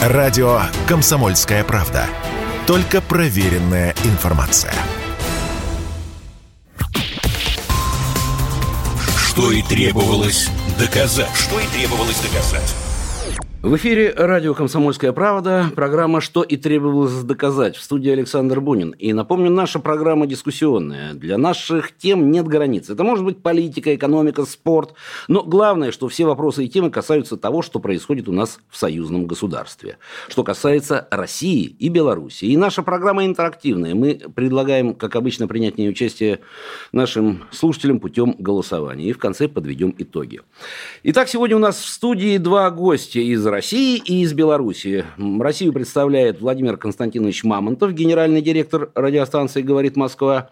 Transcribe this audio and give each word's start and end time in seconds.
Радио 0.00 0.62
«Комсомольская 0.88 1.62
правда». 1.62 2.06
Только 2.66 3.02
проверенная 3.02 3.94
информация. 4.04 4.72
Что 9.18 9.52
и 9.52 9.60
требовалось 9.60 10.48
доказать. 10.78 11.28
Что 11.34 11.60
и 11.60 11.66
требовалось 11.66 12.18
доказать. 12.20 12.74
В 13.62 13.76
эфире 13.76 14.14
радио 14.16 14.54
«Комсомольская 14.54 15.12
правда», 15.12 15.66
программа 15.76 16.22
«Что 16.22 16.42
и 16.42 16.56
требовалось 16.56 17.22
доказать» 17.24 17.76
в 17.76 17.82
студии 17.82 18.10
Александр 18.10 18.58
Бунин. 18.58 18.92
И 18.92 19.12
напомню, 19.12 19.50
наша 19.50 19.80
программа 19.80 20.26
дискуссионная. 20.26 21.12
Для 21.12 21.36
наших 21.36 21.94
тем 21.94 22.30
нет 22.30 22.48
границ. 22.48 22.88
Это 22.88 23.04
может 23.04 23.22
быть 23.22 23.42
политика, 23.42 23.94
экономика, 23.94 24.46
спорт. 24.46 24.94
Но 25.28 25.42
главное, 25.42 25.92
что 25.92 26.08
все 26.08 26.24
вопросы 26.24 26.64
и 26.64 26.70
темы 26.70 26.90
касаются 26.90 27.36
того, 27.36 27.60
что 27.60 27.80
происходит 27.80 28.30
у 28.30 28.32
нас 28.32 28.60
в 28.70 28.78
союзном 28.78 29.26
государстве. 29.26 29.98
Что 30.28 30.42
касается 30.42 31.06
России 31.10 31.64
и 31.64 31.90
Беларуси. 31.90 32.46
И 32.46 32.56
наша 32.56 32.82
программа 32.82 33.26
интерактивная. 33.26 33.94
Мы 33.94 34.22
предлагаем, 34.34 34.94
как 34.94 35.16
обычно, 35.16 35.46
принять 35.46 35.74
в 35.74 35.78
ней 35.78 35.90
участие 35.90 36.40
нашим 36.92 37.44
слушателям 37.50 38.00
путем 38.00 38.34
голосования. 38.38 39.10
И 39.10 39.12
в 39.12 39.18
конце 39.18 39.48
подведем 39.48 39.94
итоги. 39.98 40.40
Итак, 41.02 41.28
сегодня 41.28 41.56
у 41.56 41.60
нас 41.60 41.78
в 41.78 41.86
студии 41.86 42.38
два 42.38 42.70
гостя 42.70 43.20
из 43.20 43.49
России 43.50 43.98
и 43.98 44.22
из 44.22 44.32
Беларуси. 44.32 45.04
Россию 45.18 45.72
представляет 45.72 46.40
Владимир 46.40 46.76
Константинович 46.76 47.44
Мамонтов, 47.44 47.92
генеральный 47.92 48.40
директор 48.40 48.90
радиостанции 48.94 49.62
«Говорит 49.62 49.96
Москва». 49.96 50.50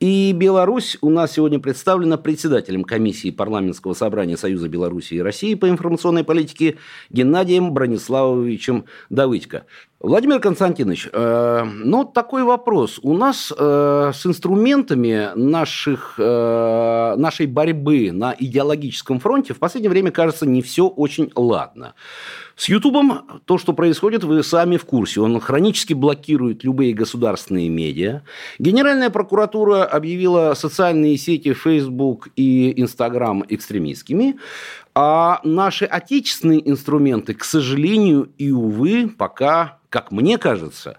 И 0.00 0.32
Беларусь 0.32 0.96
у 1.00 1.10
нас 1.10 1.32
сегодня 1.32 1.60
представлена 1.60 2.16
председателем 2.16 2.82
комиссии 2.82 3.30
парламентского 3.30 3.94
собрания 3.94 4.36
Союза 4.36 4.68
Беларуси 4.68 5.14
и 5.14 5.22
России 5.22 5.54
по 5.54 5.68
информационной 5.68 6.24
политике 6.24 6.78
Геннадием 7.10 7.72
Брониславовичем 7.72 8.86
Давыдько. 9.10 9.66
Владимир 10.02 10.40
Константинович, 10.40 11.10
э, 11.12 11.62
ну 11.62 12.06
такой 12.06 12.42
вопрос. 12.42 12.98
У 13.02 13.12
нас 13.12 13.52
э, 13.54 14.12
с 14.14 14.24
инструментами 14.24 15.28
наших, 15.34 16.14
э, 16.16 17.14
нашей 17.18 17.46
борьбы 17.46 18.10
на 18.10 18.34
идеологическом 18.38 19.20
фронте 19.20 19.52
в 19.52 19.58
последнее 19.58 19.90
время, 19.90 20.10
кажется, 20.10 20.46
не 20.46 20.62
все 20.62 20.86
очень 20.88 21.30
ладно. 21.36 21.92
С 22.60 22.68
Ютубом 22.68 23.40
то, 23.46 23.56
что 23.56 23.72
происходит, 23.72 24.22
вы 24.22 24.42
сами 24.42 24.76
в 24.76 24.84
курсе. 24.84 25.22
Он 25.22 25.40
хронически 25.40 25.94
блокирует 25.94 26.62
любые 26.62 26.92
государственные 26.92 27.70
медиа. 27.70 28.20
Генеральная 28.58 29.08
прокуратура 29.08 29.84
объявила 29.84 30.52
социальные 30.52 31.16
сети 31.16 31.54
Facebook 31.54 32.28
и 32.36 32.70
Instagram 32.72 33.46
экстремистскими. 33.48 34.36
А 34.94 35.40
наши 35.42 35.86
отечественные 35.86 36.68
инструменты, 36.68 37.32
к 37.32 37.44
сожалению 37.44 38.30
и 38.36 38.50
увы, 38.50 39.08
пока, 39.08 39.78
как 39.88 40.12
мне 40.12 40.36
кажется, 40.36 40.98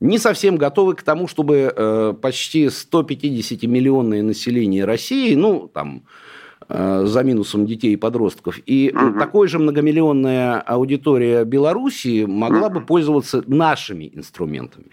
не 0.00 0.18
совсем 0.18 0.56
готовы 0.56 0.94
к 0.94 1.02
тому, 1.02 1.26
чтобы 1.26 1.72
э, 1.74 2.14
почти 2.20 2.66
150-миллионное 2.66 4.22
население 4.22 4.84
России, 4.84 5.34
ну, 5.34 5.70
там, 5.72 6.02
за 6.68 7.22
минусом 7.22 7.64
детей 7.64 7.94
и 7.94 7.96
подростков, 7.96 8.58
и 8.66 8.92
угу. 8.94 9.18
такой 9.18 9.48
же 9.48 9.58
многомиллионная 9.58 10.60
аудитория 10.60 11.44
Беларуси 11.44 12.26
могла 12.26 12.66
угу. 12.66 12.80
бы 12.80 12.80
пользоваться 12.82 13.42
нашими 13.46 14.10
инструментами. 14.14 14.90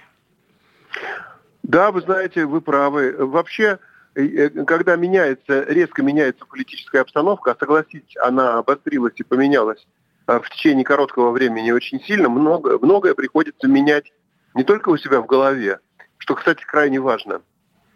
Да, 1.63 1.91
вы 1.91 2.01
знаете, 2.01 2.45
вы 2.45 2.61
правы. 2.61 3.15
Вообще, 3.19 3.79
Э, 4.15 4.49
когда 4.65 4.95
меняется, 4.95 5.63
резко 5.67 6.01
меняется 6.01 6.45
политическая 6.45 7.01
обстановка, 7.01 7.51
а 7.51 7.57
согласитесь, 7.59 8.15
она 8.21 8.59
обострилась 8.59 9.13
и 9.17 9.23
поменялась 9.23 9.85
э, 10.27 10.39
в 10.39 10.49
течение 10.49 10.85
короткого 10.85 11.31
времени 11.31 11.71
очень 11.71 12.01
сильно, 12.01 12.29
много, 12.29 12.79
многое 12.79 13.13
приходится 13.13 13.67
менять 13.67 14.13
не 14.53 14.63
только 14.63 14.89
у 14.89 14.97
себя 14.97 15.19
в 15.19 15.25
голове, 15.25 15.79
что, 16.17 16.35
кстати, 16.35 16.63
крайне 16.65 16.99
важно. 16.99 17.41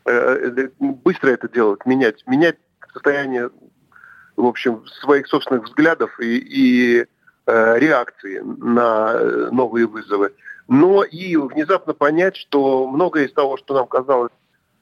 Э, 0.06 0.68
быстро 0.80 1.30
это 1.30 1.48
делать, 1.48 1.86
менять, 1.86 2.28
менять 2.28 2.58
состояние, 2.92 3.50
в 4.40 4.46
общем, 4.46 4.86
своих 5.02 5.28
собственных 5.28 5.66
взглядов 5.66 6.20
и, 6.20 6.38
и 6.38 7.06
реакции 7.46 8.40
на 8.40 9.50
новые 9.52 9.88
вызовы. 9.88 10.34
Но 10.68 11.04
и 11.04 11.36
внезапно 11.36 11.94
понять, 11.94 12.36
что 12.36 12.88
многое 12.88 13.26
из 13.26 13.34
того, 13.34 13.58
что 13.58 13.74
нам 13.74 13.88
казалось 13.88 14.32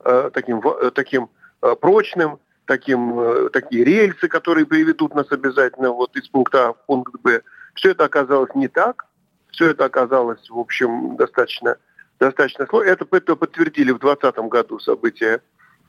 Э, 0.07 0.29
таким, 0.33 0.59
э, 0.59 0.91
таким 0.91 1.29
э, 1.61 1.75
прочным, 1.75 2.39
таким, 2.65 3.49
такие 3.51 3.83
рельсы, 3.83 4.27
которые 4.27 4.65
приведут 4.65 5.15
нас 5.15 5.29
обязательно 5.31 5.91
вот 5.91 6.15
из 6.15 6.27
пункта 6.29 6.69
А 6.69 6.73
в 6.73 6.85
пункт 6.85 7.13
Б. 7.21 7.41
Все 7.75 7.91
это 7.91 8.05
оказалось 8.05 8.53
не 8.55 8.67
так. 8.67 9.05
Все 9.51 9.71
это 9.71 9.85
оказалось, 9.85 10.49
в 10.49 10.57
общем, 10.57 11.15
достаточно, 11.17 11.77
достаточно 12.19 12.67
сложно. 12.67 12.89
Это, 12.89 13.07
это 13.11 13.35
подтвердили 13.35 13.91
в 13.91 13.99
2020 13.99 14.37
году 14.49 14.79
события 14.79 15.41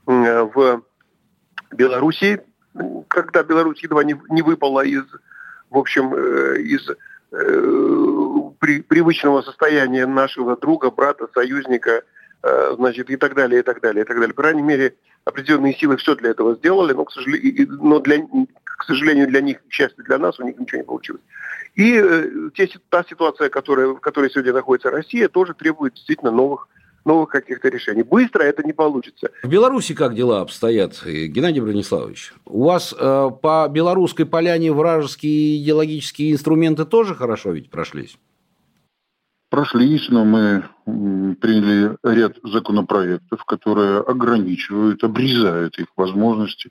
в 0.06 0.82
Белоруссии, 1.72 2.40
когда 3.08 3.42
Беларусь 3.42 3.82
едва 3.82 4.04
не, 4.04 4.20
не 4.28 4.42
выпала 4.42 4.84
из, 4.84 5.04
в 5.70 5.78
общем, 5.78 6.14
из 6.14 6.88
э, 7.32 8.50
при, 8.58 8.82
привычного 8.82 9.42
состояния 9.42 10.06
нашего 10.06 10.56
друга, 10.56 10.90
брата, 10.90 11.28
союзника– 11.34 12.02
Э, 12.40 12.74
значит, 12.76 13.10
и 13.10 13.16
так 13.16 13.34
далее, 13.34 13.60
и 13.60 13.62
так 13.62 13.80
далее, 13.80 14.04
и 14.04 14.06
так 14.06 14.16
далее. 14.16 14.32
По 14.32 14.42
крайней 14.42 14.62
мере, 14.62 14.94
определенные 15.24 15.74
силы 15.74 15.96
все 15.96 16.14
для 16.14 16.30
этого 16.30 16.54
сделали, 16.54 16.92
но, 16.92 17.04
к 17.04 17.12
сожалению, 17.12 17.66
но 17.82 17.98
для, 17.98 18.18
к 18.62 18.84
сожалению, 18.84 19.26
для 19.26 19.40
них, 19.40 19.58
к 19.68 19.72
счастью 19.72 20.04
для 20.04 20.18
нас, 20.18 20.38
у 20.38 20.44
них 20.44 20.56
ничего 20.56 20.78
не 20.78 20.84
получилось. 20.84 21.22
И 21.74 22.00
э, 22.00 22.50
те, 22.54 22.68
та 22.90 23.02
ситуация, 23.02 23.48
которая, 23.48 23.88
в 23.88 24.00
которой 24.00 24.30
сегодня 24.30 24.52
находится 24.52 24.90
Россия, 24.90 25.28
тоже 25.28 25.52
требует 25.52 25.94
действительно 25.94 26.30
новых 26.30 26.68
новых 27.08 27.30
каких-то 27.30 27.68
решений. 27.68 28.04
Быстро 28.04 28.42
это 28.44 28.62
не 28.62 28.72
получится. 28.72 29.30
В 29.42 29.48
Беларуси 29.48 29.94
как 29.94 30.14
дела 30.14 30.40
обстоят, 30.40 31.02
Геннадий 31.04 31.60
Брониславович? 31.60 32.32
У 32.44 32.64
вас 32.64 32.94
э, 32.96 33.30
по 33.42 33.68
белорусской 33.68 34.26
поляне 34.26 34.72
вражеские 34.72 35.60
идеологические 35.60 36.32
инструменты 36.32 36.84
тоже 36.84 37.16
хорошо 37.16 37.50
ведь 37.50 37.70
прошлись? 37.70 38.16
прошлись, 39.50 40.08
но 40.10 40.24
мы 40.24 40.64
приняли 40.84 41.96
ряд 42.02 42.36
законопроектов, 42.42 43.44
которые 43.44 44.00
ограничивают, 44.00 45.02
обрезают 45.04 45.78
их 45.78 45.86
возможности. 45.96 46.70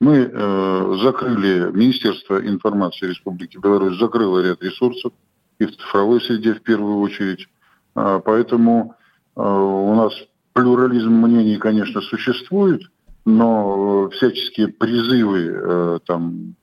Мы 0.00 0.30
э, 0.30 0.96
закрыли, 1.02 1.70
Министерство 1.72 2.38
информации 2.46 3.06
Республики 3.06 3.58
Беларусь 3.58 3.98
закрыло 3.98 4.40
ряд 4.40 4.62
ресурсов, 4.62 5.12
и 5.58 5.66
в 5.66 5.76
цифровой 5.76 6.20
среде 6.20 6.54
в 6.54 6.62
первую 6.62 7.00
очередь. 7.00 7.48
А, 7.94 8.20
поэтому 8.20 8.94
э, 8.94 8.97
у 9.42 9.94
нас 9.94 10.12
плюрализм 10.52 11.12
мнений, 11.12 11.56
конечно, 11.56 12.00
существует, 12.00 12.82
но 13.24 14.08
всяческие 14.10 14.68
призывы 14.68 15.52
э, 15.52 15.98
там, 16.06 16.54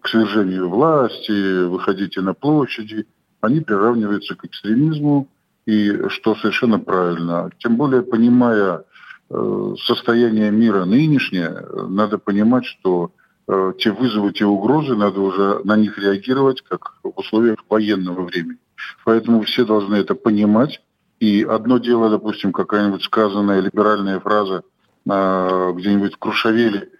к 0.00 0.08
свержению 0.08 0.68
власти, 0.68 1.64
выходите 1.64 2.20
на 2.20 2.34
площади– 2.34 3.06
они 3.42 3.60
приравниваются 3.60 4.34
к 4.36 4.44
экстремизму, 4.44 5.28
и 5.66 6.08
что 6.08 6.34
совершенно 6.36 6.78
правильно. 6.78 7.50
Тем 7.58 7.76
более, 7.76 8.02
понимая 8.02 8.84
э, 9.30 9.74
состояние 9.84 10.50
мира 10.50 10.84
нынешнее, 10.84 11.66
надо 11.88 12.18
понимать, 12.18 12.64
что 12.64 13.12
э, 13.48 13.72
те 13.78 13.90
вызовы, 13.90 14.32
те 14.32 14.44
угрозы, 14.44 14.94
надо 14.94 15.20
уже 15.20 15.60
на 15.64 15.76
них 15.76 15.98
реагировать, 15.98 16.62
как 16.62 16.94
в 17.02 17.18
условиях 17.18 17.58
военного 17.68 18.22
времени. 18.22 18.58
Поэтому 19.04 19.42
все 19.42 19.64
должны 19.64 19.96
это 19.96 20.14
понимать. 20.14 20.80
И 21.22 21.44
одно 21.44 21.78
дело, 21.78 22.10
допустим, 22.10 22.52
какая-нибудь 22.52 23.04
сказанная 23.04 23.60
либеральная 23.60 24.18
фраза 24.18 24.64
э, 25.08 25.72
где-нибудь 25.74 26.14
в 26.14 26.18
Крушавеле 26.18 26.90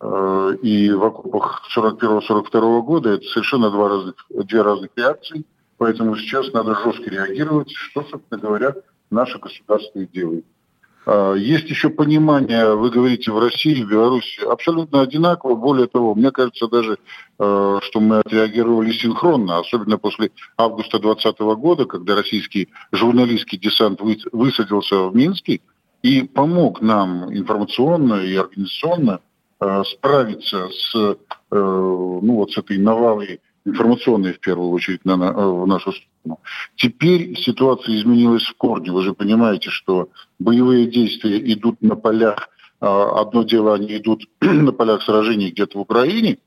э, 0.00 0.56
и 0.62 0.90
в 0.90 1.04
окопах 1.04 1.62
41-42 1.76 2.82
года, 2.82 3.10
это 3.10 3.24
совершенно 3.26 3.70
два 3.70 3.88
разных, 3.88 4.14
две 4.30 4.62
разных 4.62 4.90
реакции– 4.96 5.44
Поэтому 5.78 6.16
сейчас 6.16 6.52
надо 6.52 6.74
жестко 6.74 7.10
реагировать, 7.10 7.70
что, 7.70 8.02
собственно 8.04 8.40
говоря, 8.40 8.74
наше 9.10 9.38
государство 9.38 9.98
и 9.98 10.06
делает. 10.06 10.46
А, 11.06 11.34
есть 11.34 11.70
еще 11.70 11.88
понимание, 11.88 12.74
вы 12.74 12.90
говорите, 12.90 13.30
в 13.30 13.38
России, 13.38 13.82
в 13.82 13.88
Беларуси 13.88 14.40
абсолютно 14.44 15.00
одинаково. 15.00 15.54
Более 15.54 15.86
того, 15.86 16.14
мне 16.14 16.32
кажется 16.32 16.66
даже, 16.66 16.98
а, 17.38 17.78
что 17.80 18.00
мы 18.00 18.18
отреагировали 18.18 18.92
синхронно, 18.92 19.58
особенно 19.58 19.98
после 19.98 20.32
августа 20.58 20.98
2020 20.98 21.40
года, 21.56 21.84
когда 21.86 22.16
российский 22.16 22.68
журналистский 22.90 23.56
десант 23.56 24.00
высадился 24.32 25.04
в 25.04 25.14
Минске 25.14 25.60
и 26.02 26.22
помог 26.22 26.82
нам 26.82 27.32
информационно 27.32 28.22
и 28.22 28.34
организационно 28.34 29.20
а, 29.60 29.84
справиться 29.84 30.68
с, 30.68 30.94
э, 30.94 31.14
ну, 31.50 32.34
вот 32.34 32.50
с 32.50 32.58
этой 32.58 32.78
навалой 32.78 33.40
информационные 33.64 34.34
в 34.34 34.40
первую 34.40 34.70
очередь 34.70 35.04
на, 35.04 35.12
э, 35.12 35.32
в 35.32 35.66
нашу 35.66 35.92
сторону. 36.26 36.40
Теперь 36.76 37.36
ситуация 37.38 37.96
изменилась 37.96 38.44
в 38.44 38.56
корне. 38.56 38.92
Вы 38.92 39.02
же 39.02 39.14
понимаете, 39.14 39.70
что 39.70 40.08
боевые 40.38 40.86
действия 40.86 41.38
идут 41.52 41.80
на 41.80 41.96
полях, 41.96 42.48
а, 42.80 43.20
одно 43.20 43.42
дело 43.42 43.74
они 43.74 43.96
идут 43.96 44.24
на 44.40 44.72
полях 44.72 45.02
сражений 45.02 45.50
где-то 45.50 45.78
в 45.78 45.82
Украине, 45.82 46.38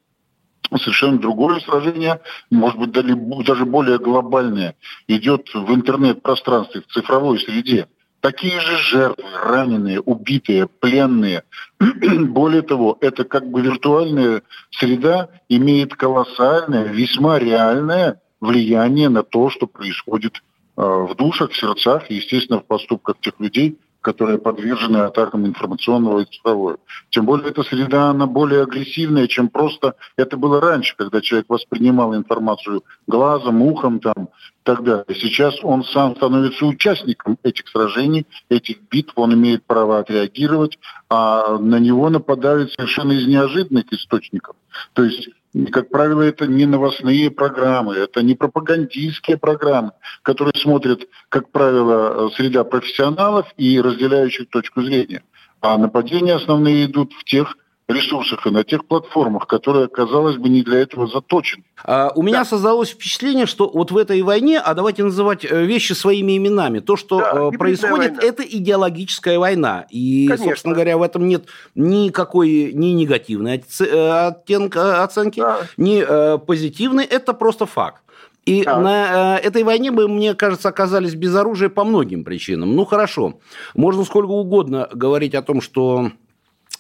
совершенно 0.78 1.18
другое 1.18 1.60
сражение, 1.62 2.22
может 2.52 2.78
быть, 2.78 2.92
даже 2.92 3.66
более 3.66 3.98
глобальное, 3.98 4.76
идет 5.08 5.50
в 5.54 5.74
интернет-пространстве, 5.74 6.82
в 6.82 6.94
цифровой 6.94 7.40
среде. 7.40 7.88
Такие 8.22 8.60
же 8.60 8.78
жертвы, 8.78 9.24
раненые, 9.34 10.02
убитые, 10.02 10.68
пленные. 10.68 11.44
Более 11.80 12.62
того, 12.62 12.98
это 13.00 13.24
как 13.24 13.50
бы 13.50 13.62
виртуальная 13.62 14.42
среда 14.72 15.30
имеет 15.48 15.96
колоссальное, 15.96 16.84
весьма 16.84 17.40
реальное 17.40 18.20
влияние 18.42 19.10
на 19.10 19.24
то, 19.24 19.50
что 19.50 19.68
происходит 19.68 20.42
э, 20.78 20.82
в 20.82 21.16
душах, 21.16 21.52
в 21.52 21.58
сердцах 21.58 22.10
и, 22.10 22.16
естественно, 22.16 22.60
в 22.60 22.66
поступках 22.66 23.20
тех 23.20 23.34
людей, 23.40 23.78
которые 24.02 24.38
подвержены 24.38 24.98
атакам 24.98 25.46
информационного 25.46 26.22
и 26.22 26.26
цифровой. 26.26 26.78
Тем 27.10 27.26
более 27.26 27.50
эта 27.50 27.64
среда, 27.64 28.10
она 28.10 28.28
более 28.28 28.64
агрессивная, 28.64 29.28
чем 29.28 29.50
просто 29.50 29.96
это 30.16 30.38
было 30.38 30.62
раньше, 30.62 30.96
когда 30.96 31.22
человек 31.22 31.48
воспринимал 31.50 32.16
информацию 32.16 32.84
глазом, 33.08 33.62
ухом 33.62 34.00
там, 34.00 34.26
и 34.26 34.64
так 34.64 34.84
далее. 34.84 35.06
Сейчас 35.10 35.56
он 35.64 35.84
сам 35.84 36.16
становится 36.16 36.66
участником 36.66 37.38
этих 37.44 37.68
сражений, 37.68 38.26
этих 38.48 38.78
битв, 38.90 39.14
он 39.16 39.34
имеет 39.34 39.66
право 39.66 40.00
отреагировать, 40.00 40.80
а 41.10 41.58
на 41.58 41.80
него 41.80 42.10
нападают 42.10 42.72
совершенно 42.72 43.12
из 43.12 43.28
неожиданных 43.28 43.92
источников. 43.92 44.56
То 44.94 45.04
есть 45.04 45.30
как 45.72 45.90
правило, 45.90 46.22
это 46.22 46.46
не 46.48 46.66
новостные 46.66 47.32
программы, 47.32 47.96
это 47.96 48.22
не 48.22 48.36
пропагандистские 48.36 49.38
программы, 49.38 49.92
которые 50.22 50.54
смотрят, 50.56 51.08
как 51.30 51.52
правило, 51.52 52.30
среда 52.36 52.64
профессионалов 52.64 53.48
и 53.58 53.82
разделяющих 53.82 54.50
точку 54.50 54.84
зрения. 54.84 55.24
А 55.62 55.78
нападения 55.78 56.36
основные 56.36 56.86
идут 56.86 57.14
в 57.14 57.24
тех 57.24 57.58
ресурсах 57.90 58.46
и 58.46 58.50
на 58.50 58.64
тех 58.64 58.86
платформах, 58.86 59.48
которые, 59.48 59.88
казалось 59.88 60.38
бы, 60.38 60.50
не 60.50 60.62
для 60.62 60.80
этого 60.80 61.08
заточены. 61.08 61.64
А, 61.84 62.12
у 62.16 62.22
меня 62.22 62.40
да. 62.40 62.46
создалось 62.46 62.90
впечатление, 62.90 63.46
что 63.46 63.70
вот 63.70 63.92
в 63.92 63.98
этой 63.98 64.22
войне, 64.22 64.60
а 64.60 64.74
давайте 64.74 65.04
называть 65.04 65.44
э, 65.44 65.66
вещи 65.66 65.94
своими 65.94 66.38
именами, 66.38 66.80
то, 66.80 66.96
что 66.96 67.20
да, 67.20 67.50
э, 67.54 67.58
происходит, 67.58 68.18
война. 68.18 68.24
это 68.24 68.44
идеологическая 68.44 69.40
война. 69.40 69.86
И, 69.90 70.28
Конечно. 70.28 70.48
собственно 70.48 70.74
говоря, 70.76 70.98
в 70.98 71.02
этом 71.02 71.28
нет 71.28 71.46
никакой 71.76 72.74
ни 72.74 72.88
негативной 72.88 73.64
э, 73.80 74.28
оттенка, 74.28 75.04
оценки, 75.04 75.40
да. 75.40 75.62
ни 75.78 76.38
позитивной, 76.46 77.06
это 77.06 77.34
просто 77.34 77.66
факт. 77.66 78.04
И 78.46 78.64
да. 78.64 78.80
на 78.80 79.38
э, 79.38 79.42
этой 79.42 79.64
войне 79.64 79.92
мы, 79.92 80.08
мне 80.08 80.34
кажется, 80.34 80.70
оказались 80.70 81.16
без 81.16 81.36
оружия 81.36 81.70
по 81.70 81.84
многим 81.84 82.24
причинам. 82.24 82.76
Ну, 82.76 82.86
хорошо. 82.86 83.40
Можно 83.76 84.04
сколько 84.06 84.32
угодно 84.32 84.90
говорить 84.92 85.36
о 85.36 85.42
том, 85.42 85.62
что 85.62 86.12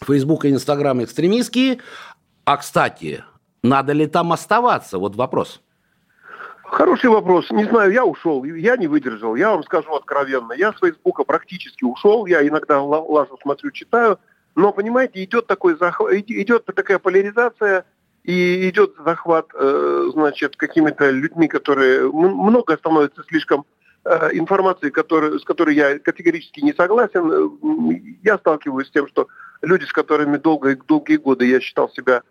Facebook 0.01 0.45
и 0.45 0.53
Instagram 0.53 1.03
экстремистские. 1.03 1.79
А, 2.45 2.57
кстати, 2.57 3.23
надо 3.63 3.93
ли 3.93 4.07
там 4.07 4.31
оставаться? 4.31 4.97
Вот 4.97 5.15
вопрос. 5.15 5.61
Хороший 6.63 7.09
вопрос. 7.09 7.49
Не 7.49 7.65
знаю, 7.65 7.91
я 7.91 8.05
ушел, 8.05 8.43
я 8.43 8.77
не 8.77 8.87
выдержал. 8.87 9.35
Я 9.35 9.51
вам 9.51 9.63
скажу 9.63 9.93
откровенно. 9.93 10.53
Я 10.53 10.71
с 10.71 10.79
Фейсбука 10.79 11.23
практически 11.23 11.83
ушел. 11.83 12.25
Я 12.27 12.47
иногда 12.47 12.81
лажу, 12.81 13.37
смотрю, 13.41 13.71
читаю. 13.71 14.19
Но, 14.55 14.71
понимаете, 14.71 15.23
идет, 15.23 15.47
такой 15.47 15.77
захват, 15.77 16.13
идет 16.13 16.65
такая 16.65 16.99
поляризация, 16.99 17.85
и 18.23 18.69
идет 18.69 18.93
захват, 19.03 19.47
э, 19.53 20.09
значит, 20.13 20.55
какими-то 20.55 21.09
людьми, 21.09 21.47
которые... 21.47 22.11
Много 22.11 22.77
становится 22.77 23.23
слишком 23.23 23.65
информации, 24.33 24.89
который, 24.89 25.39
с 25.39 25.43
которой 25.43 25.75
я 25.75 25.99
категорически 25.99 26.61
не 26.61 26.73
согласен. 26.73 27.31
Э, 27.31 27.99
я 28.23 28.37
сталкиваюсь 28.37 28.87
с 28.87 28.91
тем, 28.91 29.07
что 29.07 29.27
люди, 29.61 29.85
с 29.85 29.91
которыми 29.91 30.37
долго, 30.37 30.77
долгие 30.87 31.17
годы 31.17 31.45
я 31.45 31.59
считал 31.59 31.89
себя 31.89 32.21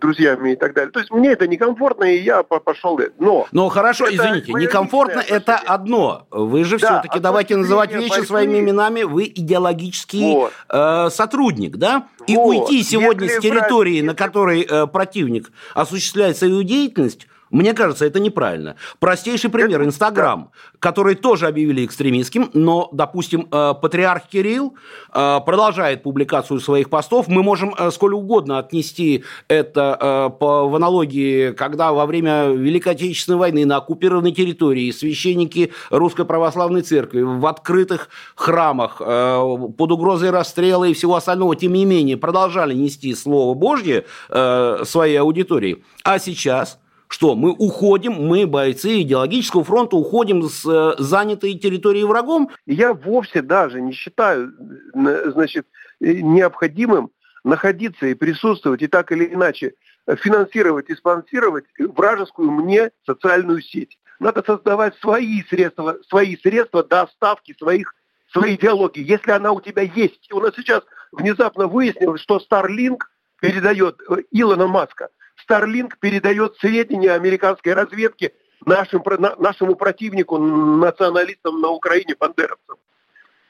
друзьями 0.00 0.52
и 0.52 0.56
так 0.56 0.74
далее. 0.74 0.90
То 0.90 1.00
есть 1.00 1.10
мне 1.10 1.30
это 1.30 1.46
некомфортно, 1.46 2.04
и 2.04 2.22
я 2.22 2.42
пошел. 2.42 2.98
Но, 3.18 3.46
Но 3.52 3.68
хорошо, 3.68 4.06
извините, 4.08 4.52
некомфортно 4.52 5.20
это 5.20 5.56
одно. 5.56 6.26
Вы 6.30 6.64
же 6.64 6.78
да, 6.78 7.00
все-таки 7.00 7.20
давайте 7.20 7.56
называть 7.56 7.92
вещи 7.92 8.10
борьбы. 8.10 8.26
своими 8.26 8.60
именами. 8.60 9.02
Вы 9.02 9.24
идеологический 9.24 10.32
вот. 10.32 10.52
э, 10.70 11.10
сотрудник, 11.10 11.76
да? 11.76 12.08
И 12.26 12.36
вот. 12.36 12.48
уйти 12.48 12.82
сегодня 12.82 13.24
Если 13.24 13.38
с 13.38 13.42
территории, 13.42 14.00
брать... 14.00 14.06
на 14.06 14.14
которой 14.14 14.62
э, 14.62 14.86
противник 14.86 15.52
осуществляет 15.74 16.38
свою 16.38 16.62
деятельность, 16.62 17.26
мне 17.54 17.72
кажется, 17.72 18.04
это 18.04 18.18
неправильно. 18.18 18.74
Простейший 18.98 19.48
пример– 19.48 19.82
Инстаграм, 19.84 20.50
который 20.80 21.14
тоже 21.14 21.46
объявили 21.46 21.84
экстремистским, 21.84 22.50
но, 22.52 22.88
допустим, 22.90 23.46
э, 23.48 23.74
патриарх 23.80 24.26
Кирилл 24.26 24.74
э, 25.12 25.40
продолжает 25.46 26.02
публикацию 26.02 26.58
своих 26.58 26.90
постов. 26.90 27.28
Мы 27.28 27.44
можем 27.44 27.72
э, 27.78 27.92
сколь 27.92 28.14
угодно 28.14 28.58
отнести 28.58 29.22
это 29.46 30.34
в 30.40 30.74
аналогии, 30.74 31.52
когда 31.52 31.92
во 31.92 32.06
время 32.06 32.48
Великой 32.48 32.94
Отечественной 32.94 33.38
войны 33.38 33.64
на 33.64 33.76
оккупированной 33.76 34.32
территории 34.32 34.90
священники 34.90 35.72
Русской 35.90 36.24
Православной 36.24 36.82
Церкви 36.82 37.22
в 37.22 37.46
открытых 37.46 38.08
храмах 38.34 38.98
под 38.98 39.92
угрозой 39.92 40.30
расстрела 40.30 40.84
и 40.84 40.94
всего 40.94 41.14
остального, 41.14 41.54
тем 41.54 41.72
не 41.72 41.84
менее, 41.84 42.16
продолжали 42.16 42.74
нести 42.74 43.14
Слово 43.14 43.54
Божье 43.54 44.06
своей 44.28 45.16
аудитории. 45.16 45.84
А 46.02 46.18
сейчас 46.18 46.78
что 47.08 47.34
мы 47.34 47.52
уходим, 47.52 48.12
мы, 48.12 48.46
бойцы 48.46 49.02
идеологического 49.02 49.64
фронта, 49.64 49.96
уходим 49.96 50.42
с 50.42 50.64
э, 50.66 50.94
занятой 51.02 51.54
территории 51.54 52.02
врагом? 52.02 52.50
Я 52.66 52.92
вовсе 52.92 53.42
даже 53.42 53.80
не 53.80 53.92
считаю, 53.92 54.52
значит, 54.94 55.66
необходимым 56.00 57.10
находиться 57.44 58.06
и 58.06 58.14
присутствовать, 58.14 58.82
и 58.82 58.86
так 58.86 59.12
или 59.12 59.32
иначе 59.32 59.74
финансировать 60.06 60.90
и 60.90 60.94
спонсировать 60.94 61.64
вражескую 61.78 62.50
мне 62.50 62.90
социальную 63.06 63.62
сеть. 63.62 63.98
Надо 64.18 64.42
создавать 64.44 64.96
свои 64.98 65.42
средства, 65.44 65.98
свои 66.08 66.36
средства 66.36 66.84
доставки 66.84 67.54
своих, 67.58 67.94
своей 68.32 68.56
идеологии, 68.56 69.02
если 69.02 69.30
она 69.30 69.52
у 69.52 69.60
тебя 69.60 69.82
есть. 69.82 70.32
У 70.32 70.40
нас 70.40 70.54
сейчас 70.56 70.82
внезапно 71.12 71.66
выяснилось, 71.66 72.20
что 72.20 72.38
Starlink 72.38 72.98
передает 73.40 74.00
э, 74.08 74.22
Илона 74.30 74.66
Маска– 74.66 75.08
Starlink 75.48 75.94
передает 76.00 76.56
сведения 76.58 77.12
американской 77.12 77.74
разведки 77.74 78.32
нашим, 78.64 79.02
нашему 79.38 79.74
противнику, 79.76 80.38
националистам 80.38 81.60
на 81.60 81.68
Украине, 81.68 82.14
бандеровцам. 82.18 82.76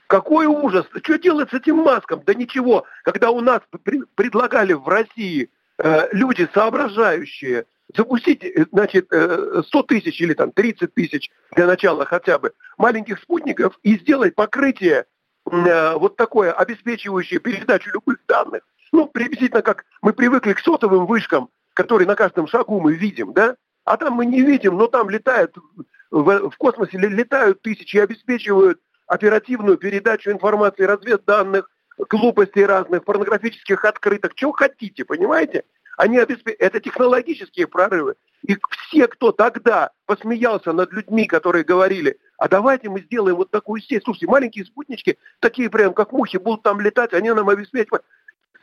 Какой 0.06 0.46
ужас! 0.46 0.86
Что 1.02 1.18
делать 1.18 1.50
с 1.50 1.54
этим 1.54 1.76
маском? 1.76 2.22
Да 2.24 2.34
ничего. 2.34 2.84
Когда 3.02 3.30
у 3.30 3.40
нас 3.40 3.60
предлагали 4.14 4.74
в 4.74 4.86
России 4.86 5.50
э, 5.78 6.08
люди 6.12 6.48
соображающие 6.52 7.64
запустить, 7.96 8.44
э, 8.44 8.66
значит, 8.70 9.06
э, 9.12 9.62
100 9.66 9.82
тысяч 9.84 10.20
или 10.20 10.34
там 10.34 10.52
30 10.52 10.94
тысяч 10.94 11.30
для 11.54 11.66
начала 11.66 12.04
хотя 12.04 12.38
бы 12.38 12.52
маленьких 12.76 13.18
спутников 13.20 13.78
и 13.82 13.96
сделать 13.98 14.34
покрытие 14.34 15.06
э, 15.50 15.94
вот 15.94 16.16
такое, 16.16 16.52
обеспечивающее 16.52 17.40
передачу 17.40 17.90
любых 17.92 18.18
данных. 18.26 18.62
Ну, 18.92 19.06
приблизительно 19.06 19.62
как 19.62 19.84
мы 20.02 20.12
привыкли 20.12 20.52
к 20.52 20.60
сотовым 20.60 21.06
вышкам 21.06 21.48
который 21.74 22.06
на 22.06 22.16
каждом 22.16 22.46
шагу 22.46 22.80
мы 22.80 22.94
видим, 22.94 23.32
да? 23.32 23.56
А 23.84 23.96
там 23.96 24.14
мы 24.14 24.26
не 24.26 24.40
видим, 24.40 24.76
но 24.76 24.86
там 24.86 25.10
летают, 25.10 25.54
в, 26.10 26.50
в 26.50 26.56
космосе 26.56 26.96
летают 26.96 27.60
тысячи 27.60 27.96
и 27.96 28.00
обеспечивают 28.00 28.80
оперативную 29.06 29.76
передачу 29.76 30.30
информации, 30.30 30.84
разведданных, 30.84 31.68
глупостей 32.08 32.64
разных, 32.64 33.04
порнографических 33.04 33.84
открыток, 33.84 34.34
чего 34.34 34.52
хотите, 34.52 35.04
понимаете? 35.04 35.64
Они 35.96 36.18
обеспечивают, 36.18 36.60
это 36.60 36.80
технологические 36.80 37.66
прорывы. 37.66 38.14
И 38.42 38.56
все, 38.70 39.06
кто 39.06 39.32
тогда 39.32 39.90
посмеялся 40.06 40.72
над 40.72 40.92
людьми, 40.92 41.26
которые 41.26 41.64
говорили, 41.64 42.18
а 42.36 42.48
давайте 42.48 42.88
мы 42.88 43.00
сделаем 43.00 43.36
вот 43.36 43.50
такую 43.50 43.80
сеть. 43.80 44.02
Слушайте, 44.04 44.26
маленькие 44.26 44.64
спутнички, 44.64 45.18
такие 45.40 45.70
прям 45.70 45.94
как 45.94 46.12
мухи, 46.12 46.36
будут 46.36 46.62
там 46.62 46.80
летать, 46.80 47.12
они 47.12 47.30
нам 47.30 47.48
обеспечивают 47.48 48.04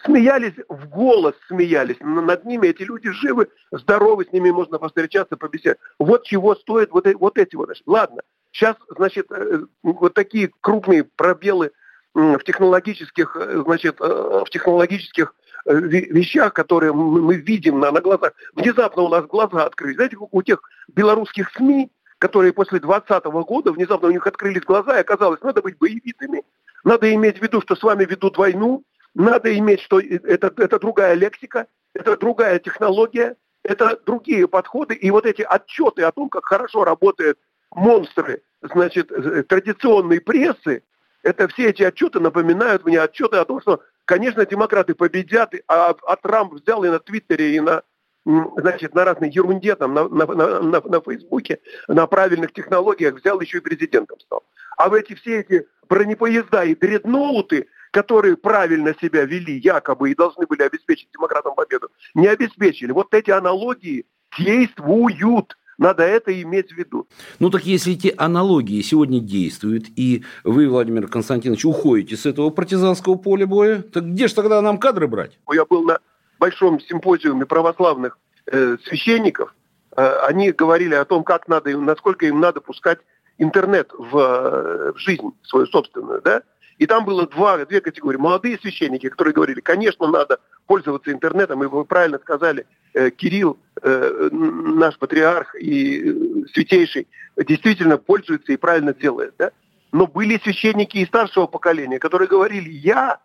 смеялись, 0.05 0.53
в 0.69 0.87
голос 0.89 1.35
смеялись. 1.47 1.97
Над 1.99 2.45
ними 2.45 2.67
эти 2.67 2.83
люди 2.83 3.11
живы, 3.11 3.49
здоровы, 3.71 4.25
с 4.25 4.31
ними 4.31 4.51
можно 4.51 4.79
повстречаться, 4.79 5.37
побеседовать. 5.37 5.79
Вот 5.99 6.23
чего 6.23 6.55
стоят 6.55 6.91
вот, 6.91 7.07
вот 7.15 7.37
эти 7.37 7.55
вот. 7.55 7.69
Ладно, 7.85 8.21
сейчас, 8.51 8.75
значит, 8.89 9.31
э, 9.31 9.65
вот 9.83 10.13
такие 10.13 10.51
крупные 10.61 11.03
пробелы 11.03 11.71
в 12.13 12.39
технологических, 12.39 13.35
э, 13.35 13.61
значит, 13.63 13.97
э, 13.99 14.43
в 14.45 14.49
технологических 14.49 15.33
вещах, 15.65 16.53
которые 16.53 16.91
мы 16.91 17.35
видим 17.35 17.79
на, 17.79 17.91
на 17.91 18.01
глазах. 18.01 18.33
Внезапно 18.55 19.03
у 19.03 19.09
нас 19.09 19.25
глаза 19.27 19.65
открылись. 19.65 19.95
Знаете, 19.95 20.17
у 20.19 20.41
тех 20.41 20.59
белорусских 20.87 21.51
СМИ, 21.51 21.91
которые 22.17 22.51
после 22.51 22.79
2020 22.79 23.25
года, 23.47 23.71
внезапно 23.71 24.07
у 24.07 24.11
них 24.11 24.25
открылись 24.25 24.63
глаза, 24.63 24.97
и 24.97 25.01
оказалось, 25.01 25.39
надо 25.41 25.61
быть 25.61 25.77
боевитыми, 25.77 26.43
надо 26.83 27.13
иметь 27.13 27.37
в 27.37 27.43
виду, 27.43 27.61
что 27.61 27.75
с 27.75 27.83
вами 27.83 28.05
ведут 28.05 28.39
войну, 28.39 28.83
надо 29.13 29.57
иметь, 29.57 29.81
что 29.81 29.99
это, 29.99 30.53
это 30.57 30.79
другая 30.79 31.13
лексика, 31.13 31.67
это 31.93 32.17
другая 32.17 32.59
технология, 32.59 33.35
это 33.63 33.99
другие 34.05 34.47
подходы. 34.47 34.95
И 34.95 35.11
вот 35.11 35.25
эти 35.25 35.41
отчеты 35.41 36.03
о 36.03 36.11
том, 36.11 36.29
как 36.29 36.45
хорошо 36.45 36.83
работают 36.83 37.37
монстры, 37.71 38.41
значит, 38.61 39.11
э, 39.11 39.43
традиционной 39.43 40.21
прессы, 40.21 40.83
это 41.23 41.47
все 41.49 41.69
эти 41.69 41.83
отчеты 41.83 42.19
напоминают 42.19 42.85
мне 42.85 42.99
отчеты 42.99 43.37
о 43.37 43.45
том, 43.45 43.61
что, 43.61 43.81
конечно, 44.05 44.45
демократы 44.45 44.95
победят, 44.95 45.53
а, 45.67 45.95
а 46.07 46.15
Трамп 46.15 46.53
взял 46.53 46.83
и 46.83 46.89
на 46.89 46.99
Твиттере, 46.99 47.55
и 47.55 47.59
на 47.59 47.83
значит, 48.23 48.93
на 48.93 49.03
разной 49.03 49.29
ерунде, 49.29 49.75
там, 49.75 49.93
на, 49.93 50.07
на, 50.07 50.25
на, 50.61 50.81
на 50.81 51.01
Фейсбуке, 51.01 51.59
на 51.87 52.05
правильных 52.05 52.53
технологиях 52.53 53.15
взял 53.15 53.39
еще 53.41 53.57
и 53.57 53.61
президентом 53.61 54.19
стал. 54.19 54.43
А 54.77 54.89
в 54.89 54.93
эти 54.93 55.15
все 55.15 55.39
эти 55.39 55.67
бронепоезда 55.89 56.63
и 56.65 56.75
дредноуты, 56.75 57.67
которые 57.91 58.37
правильно 58.37 58.95
себя 58.99 59.25
вели, 59.25 59.59
якобы, 59.59 60.11
и 60.11 60.15
должны 60.15 60.47
были 60.47 60.63
обеспечить 60.63 61.09
демократам 61.13 61.53
победу, 61.55 61.89
не 62.15 62.27
обеспечили. 62.27 62.91
Вот 62.91 63.13
эти 63.13 63.29
аналогии 63.29 64.05
действуют. 64.37 65.57
Надо 65.77 66.03
это 66.03 66.39
иметь 66.41 66.71
в 66.71 66.77
виду. 66.77 67.07
Ну 67.39 67.49
так 67.49 67.63
если 67.65 67.93
эти 67.93 68.13
аналогии 68.15 68.81
сегодня 68.81 69.19
действуют, 69.19 69.85
и 69.95 70.23
вы, 70.43 70.69
Владимир 70.69 71.07
Константинович, 71.07 71.65
уходите 71.65 72.15
с 72.15 72.25
этого 72.25 72.49
партизанского 72.51 73.15
поля 73.15 73.47
боя, 73.47 73.81
так 73.81 74.05
где 74.05 74.27
же 74.27 74.35
тогда 74.35 74.61
нам 74.61 74.77
кадры 74.77 75.07
брать? 75.07 75.39
Я 75.51 75.65
был 75.65 75.83
на 75.83 75.99
большом 76.39 76.79
симпозиуме 76.79 77.45
православных 77.45 78.19
э, 78.45 78.77
священников. 78.85 79.55
Э, 79.97 80.19
они 80.27 80.51
говорили 80.51 80.93
о 80.93 81.05
том, 81.05 81.23
как 81.23 81.47
надо, 81.47 81.75
насколько 81.75 82.27
им 82.27 82.39
надо 82.39 82.61
пускать 82.61 82.99
интернет 83.39 83.89
в, 83.97 84.17
э, 84.17 84.91
в 84.93 84.97
жизнь 84.97 85.31
свою 85.41 85.65
собственную, 85.65 86.21
да? 86.21 86.43
И 86.77 86.87
там 86.87 87.05
было 87.05 87.27
два, 87.27 87.63
две 87.65 87.81
категории. 87.81 88.17
Молодые 88.17 88.57
священники, 88.57 89.09
которые 89.09 89.33
говорили, 89.33 89.59
конечно, 89.59 90.07
надо 90.07 90.39
пользоваться 90.65 91.11
интернетом, 91.11 91.63
и 91.63 91.67
вы 91.67 91.85
правильно 91.85 92.17
сказали, 92.19 92.65
э, 92.93 93.11
Кирилл, 93.11 93.59
э, 93.81 94.29
наш 94.31 94.97
патриарх 94.97 95.55
и 95.55 96.01
э, 96.01 96.13
святейший, 96.53 97.07
действительно 97.37 97.97
пользуется 97.97 98.51
и 98.51 98.57
правильно 98.57 98.93
делает. 98.93 99.33
Да? 99.37 99.51
Но 99.91 100.07
были 100.07 100.39
священники 100.39 100.97
и 100.97 101.05
старшего 101.05 101.47
поколения, 101.47 101.99
которые 101.99 102.27
говорили, 102.27 102.69
я 102.69 103.19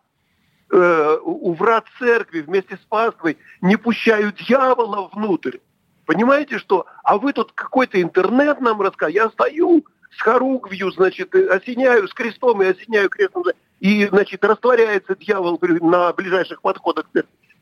э, 0.70 1.18
у 1.22 1.54
врат 1.54 1.86
церкви 1.98 2.40
вместе 2.40 2.76
с 2.76 2.86
паствой 2.88 3.38
не 3.60 3.76
пущаю 3.76 4.32
дьявола 4.32 5.08
внутрь. 5.12 5.58
Понимаете, 6.06 6.58
что? 6.58 6.86
А 7.02 7.18
вы 7.18 7.32
тут 7.32 7.52
какой-то 7.52 8.00
интернет 8.00 8.60
нам 8.60 8.80
рассказываете. 8.80 9.18
Я 9.18 9.30
стою, 9.30 9.84
с 10.10 10.22
хоругвью, 10.22 10.90
значит, 10.90 11.34
осеняю, 11.34 12.08
с 12.08 12.14
крестом 12.14 12.62
и 12.62 12.66
осеняю 12.66 13.08
крестом, 13.08 13.44
и, 13.80 14.06
значит, 14.06 14.44
растворяется 14.44 15.16
дьявол 15.16 15.58
на 15.60 16.12
ближайших 16.12 16.62
подходах 16.62 17.06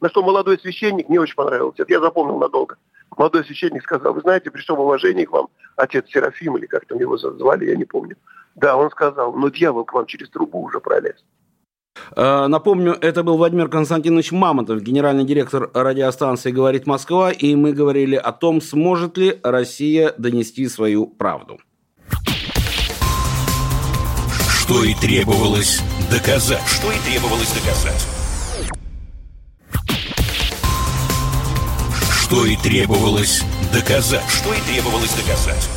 На 0.01 0.09
что 0.09 0.23
молодой 0.23 0.59
священник, 0.59 1.09
не 1.09 1.19
очень 1.19 1.35
понравился, 1.35 1.83
это 1.83 1.93
я 1.93 2.01
запомнил 2.01 2.39
надолго. 2.39 2.77
Молодой 3.17 3.45
священник 3.45 3.83
сказал, 3.83 4.13
вы 4.13 4.21
знаете, 4.21 4.51
при 4.51 4.61
всем 4.61 4.79
уважении 4.79 5.25
к 5.25 5.33
вам, 5.33 5.49
отец 5.77 6.07
Серафим, 6.09 6.57
или 6.57 6.67
как 6.67 6.87
там 6.87 6.99
его 6.99 7.17
звали, 7.17 7.67
я 7.67 7.77
не 7.77 7.85
помню. 7.85 8.17
Да, 8.55 8.77
он 8.77 8.91
сказал, 8.91 9.33
но 9.33 9.49
дьявол 9.49 9.85
к 9.85 9.93
вам 9.93 10.07
через 10.07 10.31
трубу 10.31 10.63
уже 10.63 10.81
пролез. 10.81 11.25
Э, 12.17 12.47
напомню, 12.47 12.97
это 13.01 13.23
был 13.23 13.37
Владимир 13.37 13.69
Константинович 13.69 14.33
Мамонтов, 14.33 14.83
генеральный 14.83 15.25
директор 15.25 15.71
радиостанции 15.73 16.51
«Говорит 16.51 16.87
Москва», 16.87 17.31
и 17.31 17.55
мы 17.55 17.73
говорили 17.73 18.17
о 18.17 18.33
том, 18.33 18.61
сможет 18.61 19.17
ли 19.17 19.39
Россия 19.43 20.13
донести 20.19 20.69
свою 20.69 21.07
правду 21.07 21.59
что 24.65 24.83
и 24.83 24.95
требовалось 24.95 25.83
доказать. 26.11 26.67
Что 26.67 26.91
и 26.91 26.99
требовалось 27.01 27.51
доказать. 27.53 28.07
Что 32.23 32.47
и 32.47 32.57
требовалось 32.57 33.43
доказать. 33.71 34.25
Что 34.31 34.55
и 34.55 34.61
требовалось 34.63 35.13
доказать. 35.13 35.69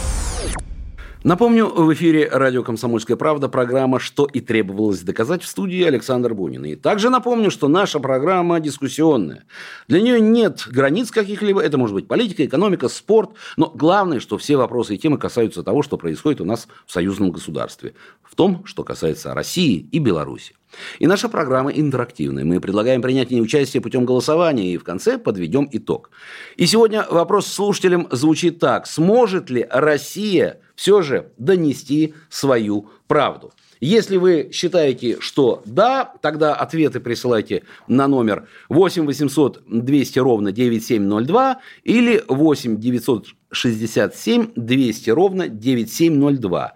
Напомню, 1.28 1.68
в 1.68 1.94
эфире 1.94 2.30
радио 2.32 2.64
«Комсомольская 2.64 3.18
правда» 3.18 3.50
программа 3.50 4.00
«Что 4.00 4.28
и 4.28 4.40
требовалось 4.40 5.02
доказать» 5.02 5.44
в 5.44 5.48
студии 5.48 5.84
Александр 5.84 6.34
Бунин. 6.34 6.64
И 6.64 6.78
также 6.78 7.10
напомню, 7.10 7.52
что 7.52 7.68
наша 7.68 8.00
программа 8.00 8.62
дискуссионная. 8.62 9.44
Для 9.90 10.00
нее 10.00 10.22
нет 10.22 10.66
границ 10.72 11.12
каких-либо. 11.12 11.62
Это 11.62 11.78
может 11.78 11.96
быть 11.96 12.08
политика, 12.08 12.46
экономика, 12.46 12.88
спорт. 12.88 13.32
Но 13.58 13.70
главное, 13.76 14.22
что 14.22 14.38
все 14.38 14.56
вопросы 14.56 14.96
и 14.96 14.98
темы 14.98 15.18
касаются 15.18 15.64
того, 15.64 15.84
что 15.84 15.98
происходит 15.98 16.40
у 16.40 16.46
нас 16.46 16.70
в 16.86 16.94
союзном 16.94 17.32
государстве. 17.32 17.94
В 18.24 18.34
том, 18.34 18.64
что 18.64 18.86
касается 18.86 19.34
России 19.34 19.86
и 19.92 20.00
Беларуси. 20.00 20.56
И 21.00 21.08
наша 21.08 21.30
программа 21.30 21.72
интерактивная. 21.72 22.46
Мы 22.46 22.60
предлагаем 22.60 23.02
принять 23.02 23.30
в 23.30 23.32
ней 23.32 23.42
участие 23.42 23.82
путем 23.82 24.06
голосования 24.06 24.74
и 24.74 24.78
в 24.78 24.84
конце 24.84 25.18
подведем 25.18 25.68
итог. 25.72 26.10
И 26.56 26.66
сегодня 26.66 27.06
вопрос 27.10 27.48
слушателям 27.48 28.08
звучит 28.12 28.60
так. 28.60 28.88
Сможет 28.88 29.50
ли 29.50 29.66
Россия 29.70 30.60
все 30.76 31.02
же 31.02 31.32
донести 31.38 32.14
свою 32.30 32.90
правду? 33.08 33.54
Если 33.80 34.18
вы 34.18 34.50
считаете, 34.52 35.18
что 35.20 35.62
да, 35.66 36.14
тогда 36.22 36.56
ответы 36.56 37.00
присылайте 37.00 37.64
на 37.88 38.08
номер 38.08 38.48
8 38.70 39.06
800 39.06 39.64
200 39.68 40.20
ровно 40.20 40.52
9702 40.52 41.60
или 41.84 42.24
8 42.28 42.80
967 42.80 44.52
200 44.56 45.10
ровно 45.12 45.48
9702. 45.48 46.74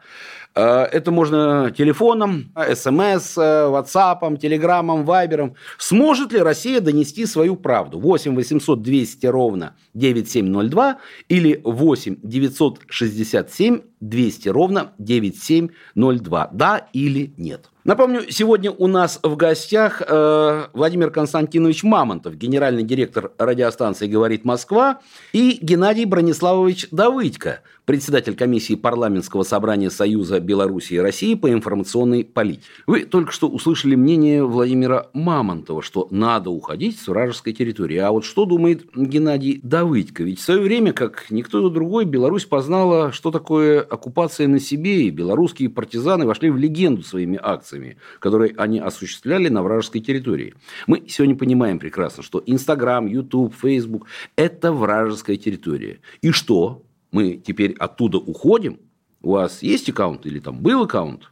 Э, 0.56 0.84
это 0.84 1.12
можно 1.12 1.72
телефоном, 1.76 2.52
смс, 2.76 3.38
ватсапом, 3.38 4.38
телеграммом, 4.38 5.06
вайбером. 5.06 5.56
Сможет 5.78 6.34
ли 6.34 6.40
Россия 6.40 6.82
донести 6.82 7.26
свою 7.26 7.56
правду? 7.56 8.00
8 8.00 8.36
800 8.36 8.82
200 8.82 9.26
ровно 9.28 9.76
9702 9.94 10.98
или 11.30 11.62
8 11.64 12.18
967 12.22 13.82
200 14.00 14.50
ровно 14.50 14.94
9702. 14.98 16.50
Да 16.54 16.88
или 16.94 17.34
нет? 17.38 17.71
Напомню, 17.84 18.22
сегодня 18.30 18.70
у 18.70 18.86
нас 18.86 19.20
в 19.24 19.36
гостях 19.36 20.04
э, 20.08 20.66
Владимир 20.74 21.10
Константинович 21.10 21.82
Мамонтов, 21.82 22.36
генеральный 22.36 22.84
директор 22.84 23.32
радиостанции 23.40 24.06
«Говорит 24.06 24.46
Москва», 24.46 25.00
и 25.34 25.58
Геннадий 25.60 26.06
Брониславович 26.06 26.90
Давыдько, 26.92 27.62
председатель 27.86 28.36
комиссии 28.36 28.76
парламентского 28.76 29.42
собрания 29.42 29.90
Союза 29.90 30.40
Беларуси 30.40 30.94
и 30.94 31.00
России 31.00 31.34
по 31.34 31.52
информационной 31.52 32.24
политике. 32.24 32.68
Вы 32.86 33.06
только 33.06 33.32
что 33.32 33.48
услышали 33.48 33.96
мнение 33.96 34.46
Владимира 34.46 35.08
Мамонтова, 35.14 35.82
что 35.82 36.08
надо 36.12 36.52
уходить 36.52 37.00
с 37.00 37.08
вражеской 37.08 37.54
территории. 37.54 37.98
А 37.98 38.12
вот 38.12 38.26
что 38.26 38.46
думает 38.46 38.84
Геннадий 38.96 39.60
Давыдько? 39.64 40.22
Ведь 40.22 40.40
в 40.40 40.44
свое 40.44 40.62
время, 40.62 40.94
как 40.94 41.32
никто 41.32 41.68
другой, 41.70 42.06
Беларусь 42.06 42.46
познала, 42.46 43.12
что 43.12 43.32
такое 43.32 43.82
оккупация 43.82 44.48
на 44.48 44.60
себе, 44.60 45.06
и 45.06 45.10
белорусские 45.10 45.70
партизаны 45.70 46.28
вошли 46.28 46.52
в 46.52 46.58
легенду 46.58 47.02
своими 47.02 47.40
акциями 47.42 47.71
операциями, 47.72 47.98
которые 48.20 48.54
они 48.58 48.80
осуществляли 48.80 49.50
на 49.50 49.64
вражеской 49.64 50.02
территории. 50.02 50.54
Мы 50.88 51.04
сегодня 51.08 51.36
понимаем 51.36 51.80
прекрасно, 51.80 52.24
что 52.24 52.42
Инстаграм, 52.46 53.06
Ютуб, 53.06 53.54
Фейсбук– 53.56 54.08
это 54.36 54.72
вражеская 54.72 55.38
территория. 55.38 56.00
И 56.22 56.32
что? 56.32 56.84
Мы 57.12 57.42
теперь 57.46 57.74
оттуда 57.80 58.18
уходим? 58.18 58.78
У 59.22 59.32
вас 59.32 59.64
есть 59.64 59.90
аккаунт 59.90 60.26
или 60.26 60.40
там 60.40 60.60
был 60.62 60.84
аккаунт? 60.84 61.30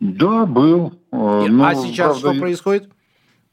Да, 0.00 0.46
был. 0.46 0.92
А 1.10 1.46
но, 1.48 1.66
а 1.66 1.74
сейчас 1.74 2.18
правда, 2.18 2.32
что 2.32 2.40
происходит? 2.40 2.88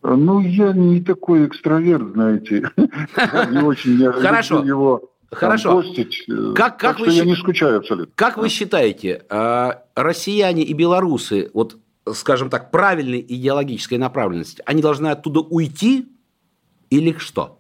Ну, 0.04 0.40
я 0.42 0.72
не 0.74 1.02
такой 1.02 1.48
экстраверт, 1.48 2.12
знаете. 2.14 2.70
Не 2.78 3.64
очень 3.64 3.98
Хорошо. 4.12 4.64
его 4.64 5.16
Хорошо. 5.32 5.82
Постить. 5.82 6.26
Как, 6.56 6.80
как 6.80 7.00
вы, 7.00 7.10
я 7.10 7.26
не 7.26 7.36
скучаю 7.36 7.80
абсолютно. 7.80 8.14
Как 8.16 8.38
вы 8.38 8.50
считаете, 8.50 9.24
россияне 9.96 10.64
и 10.64 10.74
белорусы, 10.74 11.50
вот 11.54 11.78
скажем 12.14 12.50
так, 12.50 12.72
правильной 12.72 13.26
идеологической 13.28 13.98
направленности, 13.98 14.62
они 14.66 14.82
должны 14.82 15.08
оттуда 15.08 15.40
уйти 15.40 16.08
или 16.90 17.16
что? 17.18 17.60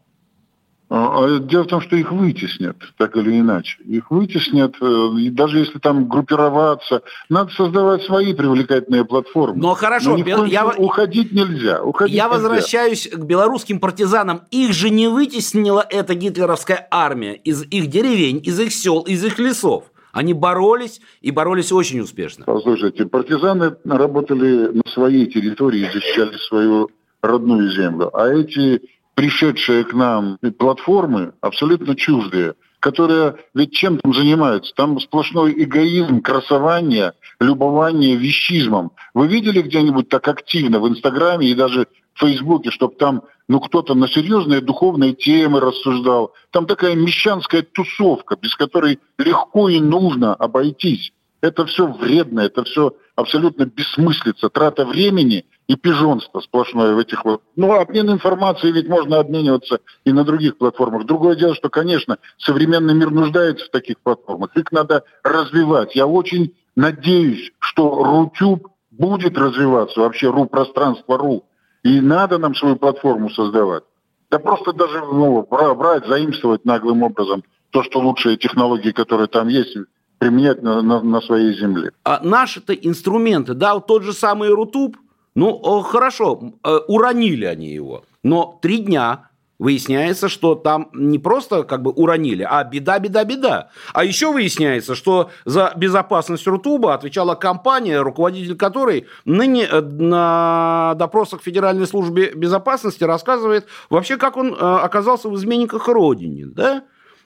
А, 0.87 1.25
а 1.25 1.39
дело 1.39 1.63
в 1.63 1.67
том, 1.67 1.81
что 1.81 1.95
их 1.95 2.11
вытеснят, 2.11 2.77
так 2.97 3.17
или 3.17 3.39
иначе. 3.39 3.81
Их 3.85 4.11
вытеснят, 4.11 4.75
э, 4.79 5.09
и 5.17 5.29
даже 5.31 5.57
если 5.59 5.79
там 5.79 6.07
группироваться, 6.07 7.01
надо 7.27 7.51
создавать 7.53 8.03
свои 8.03 8.35
привлекательные 8.35 9.03
платформы. 9.03 9.59
Но 9.59 9.73
хорошо, 9.73 10.15
Но 10.15 10.45
я... 10.45 10.67
уходить 10.67 11.31
нельзя. 11.31 11.81
Уходить 11.81 12.15
я 12.15 12.25
нельзя. 12.25 12.37
возвращаюсь 12.37 13.07
к 13.07 13.17
белорусским 13.17 13.79
партизанам. 13.79 14.43
Их 14.51 14.73
же 14.73 14.91
не 14.91 15.07
вытеснила 15.07 15.83
эта 15.89 16.13
гитлеровская 16.13 16.87
армия 16.91 17.33
из 17.33 17.63
их 17.63 17.87
деревень, 17.87 18.39
из 18.43 18.59
их 18.59 18.71
сел, 18.71 19.01
из 19.01 19.25
их 19.25 19.39
лесов. 19.39 19.85
Они 20.15 20.34
боролись 20.34 21.01
и 21.19 21.29
боролись 21.29 21.74
очень 21.74 22.00
успешно. 22.00 22.45
Послушайте, 22.45 23.05
партизаны 23.05 23.75
работали 23.84 24.69
на 24.69 24.84
своей 24.89 25.25
территории, 25.25 25.89
защищали 25.91 26.38
свою 26.38 26.89
родную 27.22 27.69
землю. 27.74 28.10
А 28.15 28.29
эти 28.29 28.81
пришедшие 29.13 29.84
к 29.84 29.93
нам 29.93 30.38
платформы 30.57 31.34
абсолютно 31.41 31.98
чуждые, 31.98 32.53
которые 32.86 33.38
ведь 33.56 33.74
чем 33.74 33.98
там 33.98 34.13
занимаются? 34.13 34.72
Там 34.75 35.00
сплошной 35.00 35.56
эгоизм, 35.58 36.22
красование, 36.22 37.13
любование 37.39 38.15
вещизмом. 38.15 38.92
Вы 39.15 39.27
видели 39.27 39.63
где-нибудь 39.63 40.08
так 40.08 40.27
активно 40.27 40.80
в 40.80 40.88
Инстаграме 40.88 41.48
и 41.48 41.56
даже 41.56 41.88
в 42.13 42.20
Фейсбуке, 42.20 42.70
чтобы 42.70 42.94
там 42.94 43.24
ну, 43.48 43.60
кто-то 43.60 43.96
на 43.96 44.08
серьезные 44.08 44.62
духовные 44.62 45.13
темы 45.13 45.62
рассуждал. 45.62 46.34
Там 46.51 46.68
такая 46.68 46.94
мещанская 46.94 47.63
тусовка, 47.63 48.38
без 48.39 48.56
которой 48.56 49.00
легко 49.18 49.68
и 49.68 49.80
нужно 49.80 50.36
обойтись. 50.36 51.12
Это 51.42 51.65
все 51.65 51.88
вредно, 51.88 52.42
это 52.42 52.63
все 52.65 52.94
абсолютно 53.15 53.65
бессмыслица, 53.65 54.50
трата 54.50 54.86
времени 54.86 55.46
и 55.67 55.75
пижонство 55.75 56.39
сплошное 56.41 56.93
в 56.93 57.00
этих 57.00 57.25
вот... 57.25 57.41
Ну, 57.55 57.74
обмен 57.74 58.12
информацией 58.12 58.74
ведь 58.74 58.88
можно 58.88 59.19
обмениваться 59.19 59.79
и 60.03 60.12
на 60.12 60.24
других 60.24 60.57
платформах. 60.57 61.05
Другое 61.05 61.36
дело, 61.36 61.55
что, 61.55 61.69
конечно, 61.69 62.17
современный 62.38 62.93
мир 62.93 63.12
нуждается 63.12 63.65
в 63.65 63.69
таких 63.69 64.00
платформах. 64.00 64.55
Их 64.55 64.72
надо 64.72 65.03
развивать. 65.24 65.95
Я 65.95 66.07
очень 66.07 66.53
надеюсь, 66.75 67.51
что 67.60 68.03
Рутюб 68.03 68.67
будет 68.91 69.38
развиваться, 69.38 70.01
вообще 70.01 70.29
РУ 70.29 70.45
пространство 70.45 71.17
РУ. 71.17 71.43
И 71.84 72.00
надо 72.00 72.38
нам 72.38 72.55
свою 72.55 72.77
платформу 72.77 73.29
создавать. 73.29 73.84
Да 74.31 74.39
просто 74.39 74.74
даже 74.74 75.00
ну, 75.00 75.48
брать, 75.50 76.07
заимствовать 76.07 76.65
наглым 76.65 77.03
образом 77.03 77.43
то, 77.72 77.84
что 77.84 78.00
лучшие 78.00 78.38
технологии, 78.38 78.91
которые 78.91 79.27
там 79.27 79.48
есть, 79.50 79.77
применять 80.17 80.63
на, 80.63 80.81
на, 80.81 81.01
на 81.01 81.22
своей 81.22 81.53
земле. 81.57 81.91
А 82.03 82.22
наши-то 82.24 82.74
инструменты, 82.74 83.53
да, 83.53 83.75
вот 83.75 83.86
тот 83.86 84.03
же 84.03 84.13
самый 84.13 84.50
Рутуб, 84.50 84.98
ну, 85.36 85.82
хорошо, 85.82 86.54
э, 86.63 86.80
уронили 86.88 87.46
они 87.46 87.70
его, 87.70 88.06
но 88.24 88.58
три 88.62 88.80
дня 88.80 89.30
Выясняется, 89.58 90.27
что 90.27 90.56
там 90.56 90.89
не 90.92 91.18
просто 91.18 91.63
как 91.63 91.82
бы 91.82 91.92
уронили, 91.92 92.46
а 92.48 92.62
беда, 92.65 93.00
беда, 93.00 93.24
беда. 93.24 93.70
А 93.94 94.04
еще 94.04 94.34
выясняется, 94.34 94.96
что 94.96 95.30
за 95.46 95.72
безопасность 95.77 96.46
Рутуба 96.46 96.94
отвечала 96.94 97.36
компания, 97.36 98.01
руководитель 98.01 98.58
которой 98.58 99.08
ныне 99.24 99.63
э, 99.63 99.80
на 99.80 100.96
допросах 100.96 101.42
Федеральной 101.42 101.88
службы 101.88 102.34
безопасности 102.36 103.06
рассказывает 103.06 103.65
вообще, 103.89 104.18
как 104.18 104.36
он 104.36 104.54
э, 104.54 104.58
оказался 104.58 105.30
в 105.30 105.36
изменниках 105.38 105.88
родине. 105.88 106.48
Да? 106.48 106.84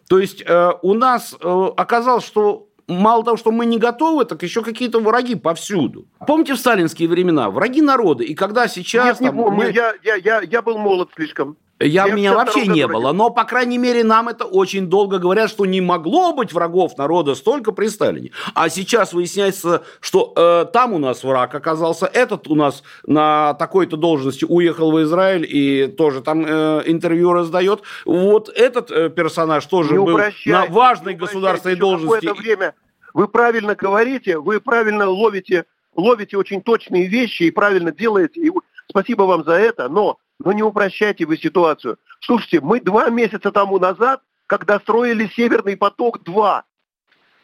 То 0.07 0.19
есть 0.19 0.43
у 0.81 0.93
нас 0.95 1.35
оказалось, 1.39 2.25
что 2.25 2.68
мало 2.89 3.23
того, 3.23 3.37
что 3.37 3.51
мы 3.51 3.65
не 3.65 3.77
готовы, 3.77 4.25
так 4.25 4.43
еще 4.43 4.61
какие-то 4.61 4.99
враги 4.99 5.35
повсюду. 5.35 6.05
Помните 6.27 6.53
в 6.53 6.57
сталинские 6.57 7.07
времена? 7.07 7.49
Враги 7.49 7.81
народа. 7.81 8.23
И 8.23 8.33
когда 8.33 8.67
сейчас... 8.67 9.21
Нет, 9.21 9.31
не 9.31 9.37
помню. 9.37 9.57
Мы... 9.57 9.71
Я, 9.71 9.93
я, 10.03 10.15
я, 10.15 10.41
я 10.41 10.61
был 10.61 10.77
молод 10.77 11.09
слишком. 11.15 11.55
Я, 11.79 12.07
я 12.07 12.13
меня 12.13 12.33
вообще 12.33 12.67
не 12.67 12.87
было, 12.87 13.13
но, 13.13 13.29
по 13.29 13.45
крайней 13.45 13.77
мере, 13.77 14.03
нам 14.03 14.27
это 14.27 14.45
очень 14.45 14.87
долго 14.87 15.17
говорят, 15.17 15.49
что 15.49 15.65
не 15.65 15.79
могло 15.79 16.33
быть 16.33 16.51
врагов 16.51 16.97
народа 16.97 17.35
столько 17.35 17.71
при 17.71 17.87
Сталине. 17.87 18.31
А 18.53 18.69
сейчас 18.69 19.13
выясняется, 19.13 19.83
что 20.01 20.33
э, 20.35 20.65
там 20.73 20.93
у 20.93 20.97
нас 20.97 21.23
враг 21.23 21.55
оказался, 21.55 22.05
этот 22.05 22.47
у 22.49 22.55
нас 22.55 22.83
на 23.05 23.53
такой-то 23.53 23.95
должности 23.95 24.45
уехал 24.45 24.91
в 24.91 25.01
Израиль 25.03 25.45
и 25.49 25.87
тоже 25.87 26.21
там 26.21 26.43
э, 26.45 26.83
интервью 26.85 27.31
раздает. 27.31 27.81
Вот 28.05 28.49
этот 28.49 28.91
э, 28.91 29.09
персонаж 29.09 29.65
тоже 29.65 29.93
не 29.93 29.99
был 29.99 30.19
на 30.45 30.65
важной 30.65 31.13
государственной 31.13 31.77
должности. 31.77 32.25
Это 32.25 32.35
время 32.35 32.75
вы 33.13 33.27
правильно 33.27 33.75
говорите, 33.75 34.37
вы 34.37 34.59
правильно 34.59 35.09
ловите, 35.09 35.65
ловите 35.95 36.37
очень 36.37 36.61
точные 36.61 37.07
вещи 37.07 37.43
и 37.43 37.51
правильно 37.51 37.91
делаете. 37.91 38.41
И 38.41 38.51
спасибо 38.89 39.23
вам 39.23 39.43
за 39.43 39.53
это, 39.53 39.87
но 39.89 40.17
но 40.39 40.51
не 40.51 40.63
упрощайте 40.63 41.25
вы 41.25 41.37
ситуацию. 41.37 41.97
Слушайте, 42.21 42.61
мы 42.61 42.79
два 42.79 43.09
месяца 43.09 43.51
тому 43.51 43.77
назад, 43.79 44.21
когда 44.47 44.79
строили 44.79 45.27
«Северный 45.35 45.77
поток-2», 45.77 46.61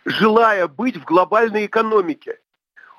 желая 0.06 0.68
быть 0.68 0.98
в 0.98 1.04
глобальной 1.04 1.66
экономике, 1.66 2.40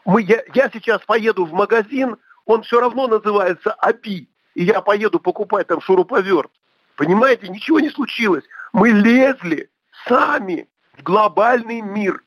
мы, 0.04 0.22
я, 0.22 0.42
я 0.54 0.70
сейчас 0.72 1.00
поеду 1.02 1.44
в 1.44 1.52
магазин, 1.52 2.16
он 2.44 2.62
все 2.62 2.80
равно 2.80 3.08
называется 3.08 3.72
АПИ, 3.72 4.28
и 4.54 4.64
я 4.64 4.80
поеду 4.80 5.18
покупать 5.18 5.66
там 5.66 5.80
шуруповерт. 5.80 6.50
Понимаете, 6.96 7.48
ничего 7.48 7.80
не 7.80 7.90
случилось. 7.90 8.44
Мы 8.72 8.90
лезли 8.90 9.68
сами 10.06 10.68
в 10.96 11.02
глобальный 11.02 11.80
мир. 11.80 12.22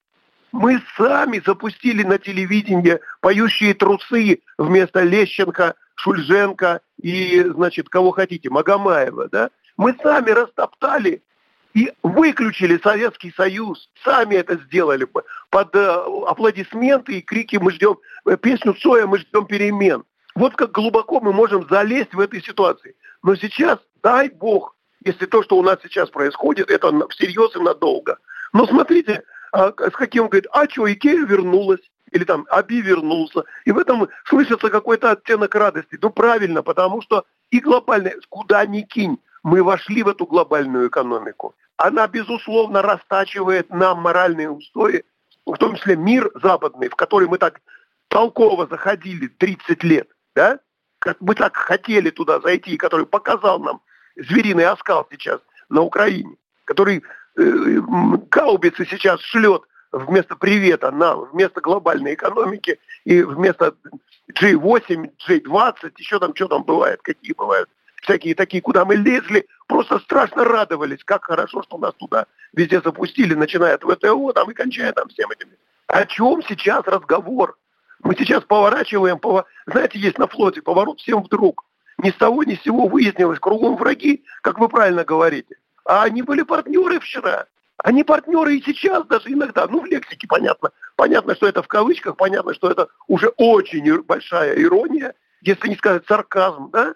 Мы 0.51 0.81
сами 0.97 1.41
запустили 1.45 2.03
на 2.03 2.17
телевидении 2.17 2.99
поющие 3.21 3.73
трусы 3.73 4.41
вместо 4.57 5.01
Лещенко, 5.01 5.75
Шульженко 5.99 6.81
и, 7.01 7.43
значит, 7.43 7.89
кого 7.89 8.11
хотите, 8.11 8.49
Магомаева, 8.49 9.27
да? 9.29 9.49
Мы 9.77 9.95
сами 10.01 10.31
растоптали 10.31 11.21
и 11.73 11.91
выключили 12.03 12.79
Советский 12.81 13.31
Союз. 13.35 13.89
Сами 14.03 14.35
это 14.35 14.55
сделали 14.65 15.05
под 15.49 15.75
э, 15.75 16.03
аплодисменты 16.27 17.19
и 17.19 17.21
крики 17.21 17.57
«Мы 17.57 17.71
ждем 17.71 17.97
э, 18.25 18.37
песню 18.37 18.73
Цоя, 18.73 19.07
мы 19.07 19.19
ждем 19.19 19.45
перемен». 19.45 20.03
Вот 20.35 20.55
как 20.55 20.71
глубоко 20.71 21.19
мы 21.19 21.33
можем 21.33 21.67
залезть 21.69 22.13
в 22.13 22.19
этой 22.19 22.41
ситуации. 22.41 22.95
Но 23.23 23.35
сейчас, 23.35 23.79
дай 24.01 24.29
бог, 24.29 24.75
если 25.03 25.25
то, 25.25 25.43
что 25.43 25.57
у 25.57 25.63
нас 25.63 25.79
сейчас 25.83 26.09
происходит, 26.09 26.71
это 26.71 27.07
всерьез 27.09 27.55
и 27.55 27.59
надолго. 27.59 28.17
Но 28.53 28.65
смотрите, 28.65 29.23
а, 29.51 29.71
с 29.71 29.95
каким 29.95 30.27
говорит, 30.27 30.47
а 30.51 30.67
что, 30.69 30.91
Икея 30.91 31.25
вернулась 31.25 31.81
или 32.11 32.23
там 32.23 32.45
Аби 32.49 32.81
вернулся. 32.81 33.43
И 33.65 33.71
в 33.71 33.77
этом 33.77 34.07
слышится 34.25 34.69
какой-то 34.69 35.11
оттенок 35.11 35.55
радости. 35.55 35.97
Ну, 36.01 36.09
правильно, 36.09 36.63
потому 36.63 37.01
что 37.01 37.25
и 37.51 37.59
глобальная, 37.59 38.15
куда 38.29 38.65
ни 38.65 38.81
кинь, 38.81 39.19
мы 39.43 39.63
вошли 39.63 40.03
в 40.03 40.07
эту 40.07 40.25
глобальную 40.25 40.89
экономику. 40.89 41.55
Она, 41.77 42.07
безусловно, 42.07 42.81
растачивает 42.81 43.69
нам 43.69 43.99
моральные 43.99 44.49
устои, 44.49 45.03
в 45.45 45.57
том 45.57 45.75
числе 45.75 45.95
мир 45.95 46.29
западный, 46.41 46.89
в 46.89 46.95
который 46.95 47.27
мы 47.27 47.37
так 47.37 47.61
толково 48.09 48.67
заходили 48.67 49.27
30 49.27 49.83
лет, 49.83 50.09
да? 50.35 50.59
Как 50.99 51.17
мы 51.21 51.33
так 51.35 51.55
хотели 51.55 52.09
туда 52.09 52.41
зайти, 52.41 52.75
который 52.75 53.05
показал 53.05 53.59
нам 53.59 53.81
звериный 54.17 54.65
оскал 54.65 55.07
сейчас 55.09 55.39
на 55.69 55.81
Украине, 55.81 56.35
который 56.65 57.03
э, 57.37 57.79
гаубицы 58.29 58.85
сейчас 58.85 59.21
шлет 59.21 59.61
вместо 59.91 60.35
привета 60.35 60.91
нам, 60.91 61.25
вместо 61.31 61.61
глобальной 61.61 62.13
экономики 62.13 62.79
и 63.05 63.21
вместо 63.21 63.75
G8, 64.31 65.11
G20, 65.27 65.91
еще 65.97 66.19
там 66.19 66.35
что 66.35 66.47
там 66.47 66.63
бывает, 66.63 67.01
какие 67.01 67.33
бывают, 67.33 67.69
всякие 68.01 68.35
такие, 68.35 68.61
куда 68.61 68.85
мы 68.85 68.95
лезли, 68.95 69.47
просто 69.67 69.99
страшно 69.99 70.43
радовались, 70.43 71.03
как 71.03 71.25
хорошо, 71.25 71.63
что 71.63 71.77
нас 71.77 71.93
туда 71.95 72.25
везде 72.53 72.81
запустили, 72.81 73.33
начиная 73.33 73.75
от 73.75 73.83
ВТО 73.83 74.31
там 74.33 74.51
и 74.51 74.53
кончая 74.53 74.93
там 74.93 75.07
всем 75.09 75.29
этим. 75.31 75.49
О 75.87 76.05
чем 76.05 76.43
сейчас 76.43 76.85
разговор? 76.85 77.57
Мы 78.03 78.15
сейчас 78.15 78.43
поворачиваем, 78.43 79.19
повор... 79.19 79.45
знаете, 79.65 79.99
есть 79.99 80.17
на 80.17 80.27
флоте 80.27 80.61
поворот 80.61 80.99
всем 80.99 81.23
вдруг. 81.23 81.65
Ни 81.97 82.11
с 82.11 82.15
того, 82.15 82.43
ни 82.43 82.55
с 82.55 82.61
сего 82.61 82.87
выяснилось, 82.87 83.39
кругом 83.39 83.75
враги, 83.75 84.23
как 84.41 84.57
вы 84.59 84.69
правильно 84.69 85.03
говорите. 85.03 85.57
А 85.83 86.03
они 86.03 86.21
были 86.21 86.43
партнеры 86.43 86.99
вчера. 86.99 87.47
Они 87.83 88.03
партнеры 88.03 88.57
и 88.57 88.61
сейчас 88.61 89.05
даже 89.07 89.31
иногда, 89.31 89.65
ну 89.67 89.81
в 89.81 89.85
лексике 89.85 90.27
понятно, 90.27 90.71
понятно, 90.97 91.33
что 91.35 91.47
это 91.47 91.63
в 91.63 91.67
кавычках, 91.67 92.17
понятно, 92.17 92.53
что 92.53 92.69
это 92.69 92.89
уже 93.07 93.29
очень 93.37 94.01
большая 94.03 94.61
ирония, 94.61 95.13
если 95.41 95.69
не 95.69 95.75
сказать 95.75 96.03
сарказм, 96.05 96.69
да? 96.71 96.95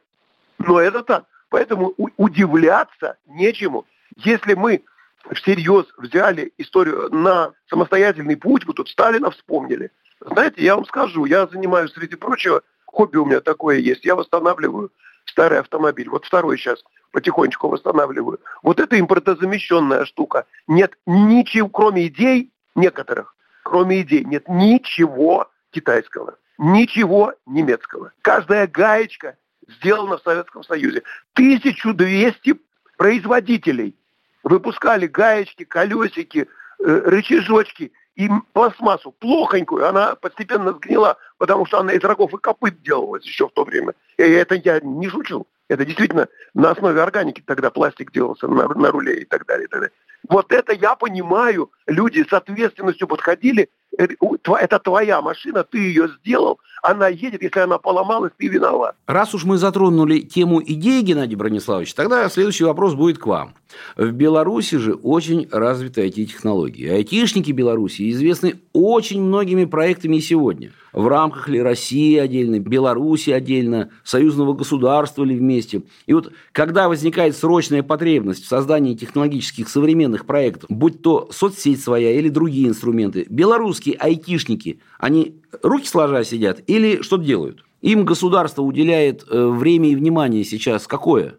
Но 0.57 0.81
это 0.81 1.03
так. 1.03 1.25
Поэтому 1.49 1.93
удивляться 2.17 3.15
нечему. 3.27 3.85
Если 4.17 4.55
мы 4.55 4.83
всерьез 5.31 5.85
взяли 5.97 6.51
историю 6.57 7.09
на 7.11 7.53
самостоятельный 7.69 8.35
путь, 8.35 8.65
мы 8.67 8.73
тут 8.73 8.89
Сталина 8.89 9.31
вспомнили. 9.31 9.89
Знаете, 10.19 10.63
я 10.63 10.75
вам 10.75 10.85
скажу, 10.85 11.23
я 11.25 11.47
занимаюсь, 11.47 11.93
среди 11.93 12.15
прочего, 12.15 12.61
хобби 12.85 13.15
у 13.17 13.25
меня 13.25 13.39
такое 13.39 13.77
есть, 13.77 14.03
я 14.03 14.15
восстанавливаю 14.15 14.91
старый 15.25 15.59
автомобиль. 15.59 16.09
Вот 16.09 16.25
второй 16.25 16.57
сейчас 16.57 16.83
потихонечку 17.13 17.69
восстанавливаю. 17.69 18.41
Вот 18.63 18.79
это 18.81 18.99
импортозамещенная 18.99 20.03
штука. 20.05 20.45
Нет 20.67 20.97
ничего, 21.05 21.69
кроме 21.69 22.07
идей 22.07 22.51
некоторых, 22.75 23.35
кроме 23.63 24.01
идей, 24.01 24.25
нет 24.25 24.49
ничего 24.49 25.49
китайского, 25.71 26.37
ничего 26.57 27.33
немецкого. 27.45 28.11
Каждая 28.21 28.67
гаечка 28.67 29.37
сделана 29.77 30.17
в 30.17 30.23
Советском 30.23 30.63
Союзе. 30.63 31.03
1200 31.35 32.55
производителей 32.97 33.95
выпускали 34.43 35.07
гаечки, 35.07 35.63
колесики, 35.63 36.47
э, 36.79 37.01
рычажочки 37.05 37.93
и 38.15 38.29
пластмассу 38.53 39.11
плохонькую, 39.11 39.87
она 39.87 40.15
постепенно 40.15 40.73
сгнила, 40.73 41.17
потому 41.37 41.65
что 41.65 41.79
она 41.79 41.93
из 41.93 42.03
рогов 42.03 42.33
и 42.33 42.37
копыт 42.37 42.81
делалась 42.81 43.23
еще 43.23 43.47
в 43.47 43.51
то 43.53 43.63
время. 43.63 43.93
И 44.17 44.23
это 44.23 44.55
я 44.55 44.79
не 44.81 45.09
шучу. 45.09 45.47
Это 45.69 45.85
действительно 45.85 46.27
на 46.53 46.71
основе 46.71 47.01
органики 47.01 47.41
тогда 47.45 47.69
пластик 47.69 48.11
делался 48.11 48.47
на, 48.47 48.67
на 48.67 48.91
руле 48.91 49.21
и 49.21 49.25
так 49.25 49.45
далее. 49.45 49.65
И 49.65 49.67
так 49.67 49.79
далее. 49.81 49.93
Вот 50.29 50.51
это 50.51 50.73
я 50.73 50.95
понимаю. 50.95 51.71
Люди 51.87 52.25
с 52.27 52.33
ответственностью 52.33 53.07
подходили. 53.07 53.69
Это, 53.97 54.15
это 54.59 54.79
твоя 54.79 55.21
машина, 55.21 55.63
ты 55.63 55.77
ее 55.77 56.09
сделал. 56.19 56.59
Она 56.81 57.07
едет, 57.07 57.41
если 57.41 57.59
она 57.59 57.77
поломалась, 57.77 58.33
ты 58.37 58.47
виноват. 58.47 58.95
Раз 59.07 59.33
уж 59.33 59.45
мы 59.45 59.57
затронули 59.57 60.19
тему 60.19 60.61
идеи, 60.61 61.01
Геннадий 61.01 61.35
Брониславович, 61.35 61.93
тогда 61.93 62.27
следующий 62.29 62.65
вопрос 62.65 62.93
будет 62.93 63.19
к 63.19 63.25
вам. 63.25 63.53
В 63.95 64.11
Беларуси 64.11 64.77
же 64.77 64.93
очень 64.93 65.47
развиты 65.51 66.05
IT-технологии. 66.05 66.89
Айтишники 66.89 67.51
Беларуси 67.51 68.11
известны 68.11 68.59
очень 68.73 69.21
многими 69.21 69.65
проектами 69.65 70.17
и 70.17 70.21
сегодня. 70.21 70.71
В 70.91 71.07
рамках 71.07 71.49
ли 71.49 71.59
России 71.59 72.17
отдельно, 72.17 72.59
Беларуси 72.59 73.31
отдельно, 73.31 73.89
союзного 74.03 74.53
государства 74.53 75.23
ли 75.23 75.35
вместе. 75.35 75.81
И 76.05 76.13
вот 76.13 76.31
когда 76.51 76.87
возникает 76.87 77.35
срочная 77.35 77.81
потребность 77.81 78.45
в 78.45 78.47
создании 78.47 78.93
технологических 78.93 79.69
современных 79.69 80.25
проектов, 80.25 80.69
будь 80.69 81.01
то 81.01 81.29
соцсеть 81.31 81.81
своя 81.81 82.11
или 82.11 82.29
другие 82.29 82.67
инструменты, 82.67 83.25
белорусские 83.27 83.82
айтишники, 83.91 84.79
они 84.99 85.41
руки 85.61 85.87
сложа 85.87 86.23
сидят 86.23 86.61
или 86.67 87.01
что 87.01 87.17
делают? 87.17 87.63
Им 87.81 88.05
государство 88.05 88.61
уделяет 88.61 89.25
э, 89.29 89.45
время 89.47 89.89
и 89.89 89.95
внимание 89.95 90.43
сейчас 90.45 90.87
какое? 90.87 91.35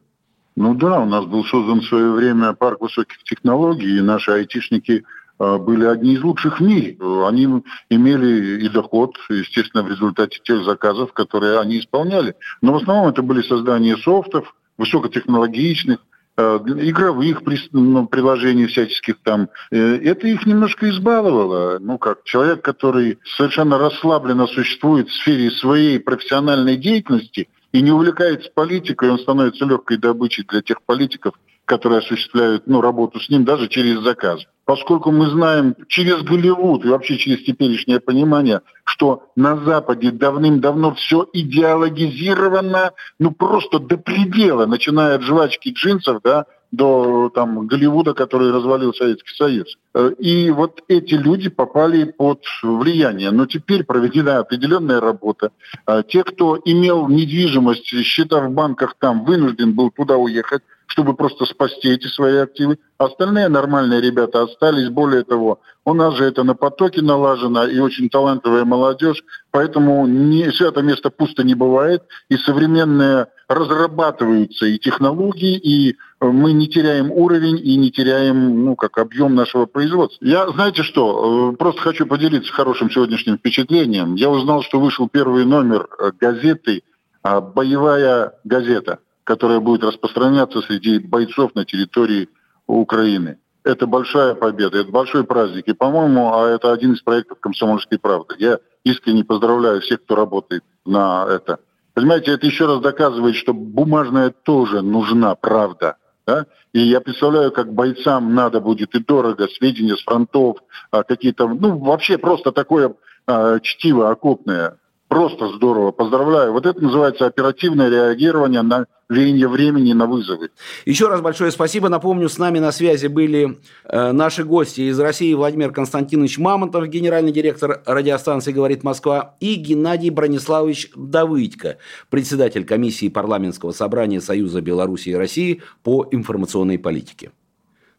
Ну 0.57 0.75
да, 0.75 1.01
у 1.01 1.07
нас 1.07 1.25
был 1.25 1.45
создан 1.45 1.81
в 1.81 1.87
свое 1.87 2.13
время 2.13 2.53
парк 2.53 2.81
высоких 2.81 3.23
технологий, 3.25 3.99
и 3.99 4.03
наши 4.03 4.31
айтишники 4.31 5.05
э, 5.39 5.59
были 5.59 5.85
одни 5.87 6.15
из 6.15 6.23
лучших 6.23 6.61
в 6.61 6.63
мире. 6.63 6.97
Они 7.27 7.49
имели 7.91 8.65
и 8.65 8.69
доход, 8.69 9.17
естественно, 9.31 9.83
в 9.83 9.89
результате 9.89 10.39
тех 10.45 10.65
заказов, 10.65 11.13
которые 11.13 11.59
они 11.59 11.81
исполняли. 11.81 12.37
Но 12.61 12.75
в 12.75 12.77
основном 12.77 13.09
это 13.09 13.23
были 13.23 13.43
создания 13.43 13.97
софтов, 13.97 14.55
высокотехнологичных, 14.77 15.99
игровых 16.37 17.43
ну, 17.73 18.07
приложений 18.07 18.67
всяческих 18.67 19.17
там. 19.23 19.49
Э, 19.71 19.97
это 19.97 20.27
их 20.27 20.47
немножко 20.47 20.89
избаловало. 20.91 21.79
Ну, 21.79 21.99
как 21.99 22.25
человек, 22.25 22.63
который 22.63 23.19
совершенно 23.37 23.79
расслабленно 23.79 24.47
существует 24.47 25.09
в 25.09 25.15
сфере 25.15 25.51
своей 25.51 26.01
профессиональной 26.01 26.77
деятельности 26.77 27.49
и 27.73 27.81
не 27.81 27.93
увлекается 27.93 28.51
политикой, 28.55 29.11
он 29.11 29.19
становится 29.19 29.65
легкой 29.65 29.99
добычей 29.99 30.45
для 30.45 30.63
тех 30.63 30.83
политиков, 30.83 31.35
которые 31.65 32.01
осуществляют 32.01 32.67
ну, 32.67 32.81
работу 32.81 33.21
с 33.21 33.29
ним 33.29 33.45
даже 33.45 33.69
через 33.69 34.01
заказ. 34.01 34.45
Поскольку 34.65 35.11
мы 35.11 35.29
знаем 35.29 35.75
через 35.89 36.23
Голливуд 36.23 36.85
и 36.85 36.89
вообще 36.89 37.19
через 37.19 37.45
теперешнее 37.45 38.01
понимание, 38.01 38.63
что 38.85 39.25
на 39.37 39.57
Западе 39.57 40.11
давным-давно 40.11 40.95
все 40.95 41.27
идеологизировано, 41.33 42.93
ну 43.19 43.31
просто 43.31 43.79
до 43.79 43.99
предела, 43.99 44.65
начиная 44.65 45.17
от 45.17 45.23
жвачки 45.23 45.71
джинсов, 45.71 46.21
да, 46.25 46.47
до 46.73 47.31
там, 47.33 47.67
Голливуда, 47.67 48.15
который 48.15 48.51
развалил 48.51 48.93
Советский 48.95 49.35
Союз. 49.37 49.77
Э, 49.95 50.11
и 50.19 50.51
вот 50.51 50.83
эти 50.89 51.15
люди 51.15 51.49
попали 51.49 52.05
под 52.05 52.43
влияние. 52.63 53.31
Но 53.31 53.47
теперь 53.47 53.85
проведена 53.85 54.39
определенная 54.39 55.01
работа. 55.01 55.53
Э, 55.87 56.03
те, 56.07 56.25
кто 56.25 56.59
имел 56.65 57.07
недвижимость, 57.09 57.87
счета 58.05 58.41
в 58.41 58.51
банках 58.51 58.97
там, 58.99 59.25
вынужден 59.25 59.73
был 59.73 59.91
туда 59.91 60.17
уехать, 60.17 60.63
чтобы 60.95 61.15
просто 61.15 61.45
спасти 61.45 61.89
эти 61.89 62.07
свои 62.07 62.37
активы. 62.37 62.79
Остальные 62.99 63.49
нормальные 63.49 64.01
ребята 64.01 64.45
остались. 64.45 64.89
Более 64.89 65.25
того, 65.25 65.59
у 65.85 65.93
нас 65.93 66.15
же 66.15 66.25
это 66.25 66.45
на 66.45 66.55
потоке 66.55 67.03
налажено 67.03 67.65
и 67.65 67.81
очень 67.81 68.09
талантливая 68.09 68.65
молодежь, 68.65 69.25
поэтому 69.51 70.07
не, 70.07 70.45
это 70.45 70.83
место 70.83 71.11
пусто 71.11 71.43
не 71.43 71.57
бывает. 71.57 72.05
И 72.29 72.37
современные 72.37 73.27
разрабатываются 73.49 74.67
и 74.67 74.79
технологии, 74.79 75.57
и 75.57 75.97
э, 76.21 76.27
мы 76.27 76.53
не 76.53 76.69
теряем 76.69 77.11
уровень 77.11 77.59
и 77.61 77.75
не 77.75 77.91
теряем, 77.91 78.65
ну, 78.65 78.77
как 78.77 78.97
объем 78.99 79.35
нашего 79.35 79.67
производства. 79.67 80.25
Я, 80.25 80.49
знаете 80.49 80.85
что, 80.85 81.51
э, 81.53 81.57
просто 81.57 81.81
хочу 81.81 82.07
поделиться 82.07 82.53
хорошим 82.53 82.89
сегодняшним 82.89 83.39
впечатлением. 83.39 84.15
Я 84.15 84.31
узнал, 84.31 84.63
что 84.63 84.79
вышел 84.79 85.09
первый 85.09 85.45
номер 85.45 85.89
э, 85.99 86.13
газеты 86.21 86.85
«Боевая 87.25 88.35
газета» 88.45 88.99
которая 89.25 89.61
будет 89.61 89.83
распространяться 89.83 90.61
среди 90.61 90.99
бойцов 90.99 91.55
на 91.55 91.65
территории 91.65 92.29
Украины. 92.67 93.39
Это 93.65 93.87
большая 93.87 94.35
победа, 94.35 94.79
это 94.79 94.91
большой 94.91 95.25
праздник. 95.25 95.67
И, 95.67 95.73
по-моему, 95.73 96.35
а 96.35 96.49
это 96.49 96.73
один 96.73 96.93
из 96.93 97.01
проектов 97.01 97.41
«Комсомольской 97.41 97.99
правды». 97.99 98.35
Я 98.39 98.59
искренне 98.85 99.25
поздравляю 99.25 99.81
всех, 99.81 100.03
кто 100.03 100.15
работает 100.15 100.63
на 100.85 101.27
это. 101.29 101.61
Понимаете, 101.95 102.33
это 102.33 102.47
еще 102.47 102.67
раз 102.67 102.81
доказывает, 102.81 103.37
что 103.37 103.55
бумажная 103.55 104.31
тоже 104.31 104.83
нужна 104.83 105.35
правда. 105.35 105.97
Да? 106.27 106.47
И 106.73 106.81
я 106.81 107.01
представляю, 107.01 107.53
как 107.53 107.73
бойцам 107.73 108.35
надо 108.35 108.61
будет 108.61 108.95
и 108.95 108.99
дорого 108.99 109.47
сведения 109.49 109.97
с 109.97 110.03
фронтов, 110.03 110.59
а, 110.91 111.03
какие-то, 111.03 111.49
ну, 111.49 111.79
вообще 111.79 112.19
просто 112.19 112.53
такое 112.53 112.95
а, 113.27 113.61
чтиво 113.61 114.11
окопное. 114.11 114.79
Просто 115.15 115.49
здорово, 115.55 115.93
поздравляю. 115.93 116.53
Вот 116.53 116.67
это 116.67 116.83
называется 116.83 117.27
оперативное 117.27 117.89
реагирование 117.89 118.63
на 118.63 118.87
веяние 119.09 119.47
времени 119.47 119.93
на 119.93 120.07
вызовы. 120.07 120.51
Еще 120.87 121.07
раз 121.07 121.21
большое 121.21 121.53
спасибо. 121.53 121.89
Напомню, 121.89 122.29
с 122.29 122.37
нами 122.37 122.59
на 122.59 122.73
связи 122.73 123.07
были 123.07 123.61
э, 123.85 124.11
наши 124.11 124.43
гости 124.43 124.81
из 124.81 124.99
России 124.99 125.33
Владимир 125.35 125.71
Константинович 125.71 126.39
Мамонтов, 126.39 126.89
генеральный 126.89 127.31
директор 127.31 127.81
радиостанции 127.87 128.51
«Говорит 128.51 128.83
Москва», 128.83 129.37
и 129.39 129.55
Геннадий 129.55 130.11
Брониславович 130.11 130.91
Давыдько, 130.97 131.79
председатель 132.11 132.65
комиссии 132.65 133.09
парламентского 133.09 133.71
собрания 133.71 134.21
Союза 134.21 134.63
Беларуси 134.63 135.11
и 135.11 135.15
России 135.15 135.63
по 135.85 136.09
информационной 136.11 136.79
политике. 136.79 137.31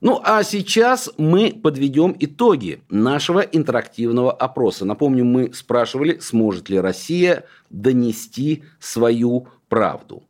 Ну 0.01 0.21
а 0.23 0.43
сейчас 0.43 1.09
мы 1.17 1.51
подведем 1.51 2.15
итоги 2.19 2.81
нашего 2.89 3.39
интерактивного 3.39 4.31
опроса. 4.31 4.85
Напомню, 4.85 5.25
мы 5.25 5.53
спрашивали, 5.53 6.19
сможет 6.19 6.69
ли 6.69 6.79
Россия 6.79 7.45
донести 7.69 8.63
свою 8.79 9.47
правду. 9.69 10.23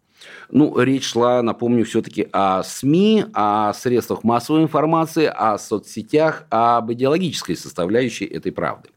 Ну, 0.50 0.80
речь 0.80 1.06
шла, 1.06 1.42
напомню, 1.42 1.86
все-таки 1.86 2.28
о 2.32 2.64
СМИ, 2.64 3.26
о 3.34 3.74
средствах 3.74 4.24
массовой 4.24 4.64
информации, 4.64 5.26
о 5.26 5.58
соцсетях, 5.58 6.46
об 6.50 6.92
идеологической 6.92 7.56
составляющей 7.56 8.26
этой 8.26 8.52
правды. 8.52 8.90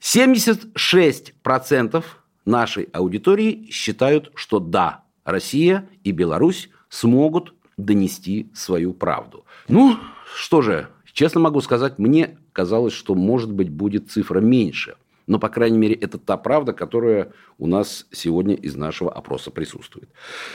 76% 0.00 2.04
нашей 2.44 2.88
аудитории 2.92 3.68
считают, 3.70 4.32
что 4.34 4.60
да, 4.60 5.04
Россия 5.24 5.88
и 6.02 6.12
Беларусь 6.12 6.68
смогут 6.88 7.54
донести 7.76 8.50
свою 8.54 8.92
правду. 8.92 9.44
Ну, 9.68 9.98
что 10.34 10.62
же, 10.62 10.88
честно 11.12 11.40
могу 11.40 11.60
сказать, 11.60 11.98
мне 11.98 12.38
казалось, 12.52 12.92
что, 12.92 13.14
может 13.14 13.52
быть, 13.52 13.70
будет 13.70 14.10
цифра 14.10 14.40
меньше. 14.40 14.96
Но, 15.26 15.38
по 15.38 15.48
крайней 15.48 15.78
мере, 15.78 15.94
это 15.94 16.18
та 16.18 16.36
правда, 16.36 16.72
которая 16.72 17.32
у 17.58 17.66
нас 17.66 18.06
сегодня 18.10 18.54
из 18.54 18.76
нашего 18.76 19.10
опроса 19.10 19.50
присутствует. 19.50 20.10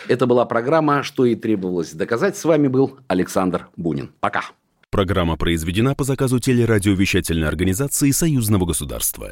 Это 0.08 0.28
была 0.28 0.46
программа 0.46 1.02
«Что 1.02 1.26
и 1.26 1.36
требовалось 1.36 1.94
доказать». 1.94 2.38
С 2.38 2.46
вами 2.46 2.68
был 2.68 3.00
Александр 3.08 3.68
Бунин. 3.76 4.12
Пока. 4.20 4.44
Программа 4.92 5.38
произведена 5.38 5.96
по 5.96 6.04
заказу 6.04 6.40
телерадиовещательной 6.40 7.48
организации 7.48 8.12
Союзного 8.12 8.66
государства. 8.66 9.32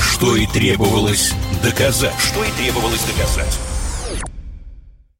Что 0.00 0.34
и 0.36 0.46
требовалось 0.46 1.34
доказать. 1.62 2.18
Что 2.18 2.42
и 2.42 2.50
требовалось 2.62 3.04
доказать. 3.04 3.75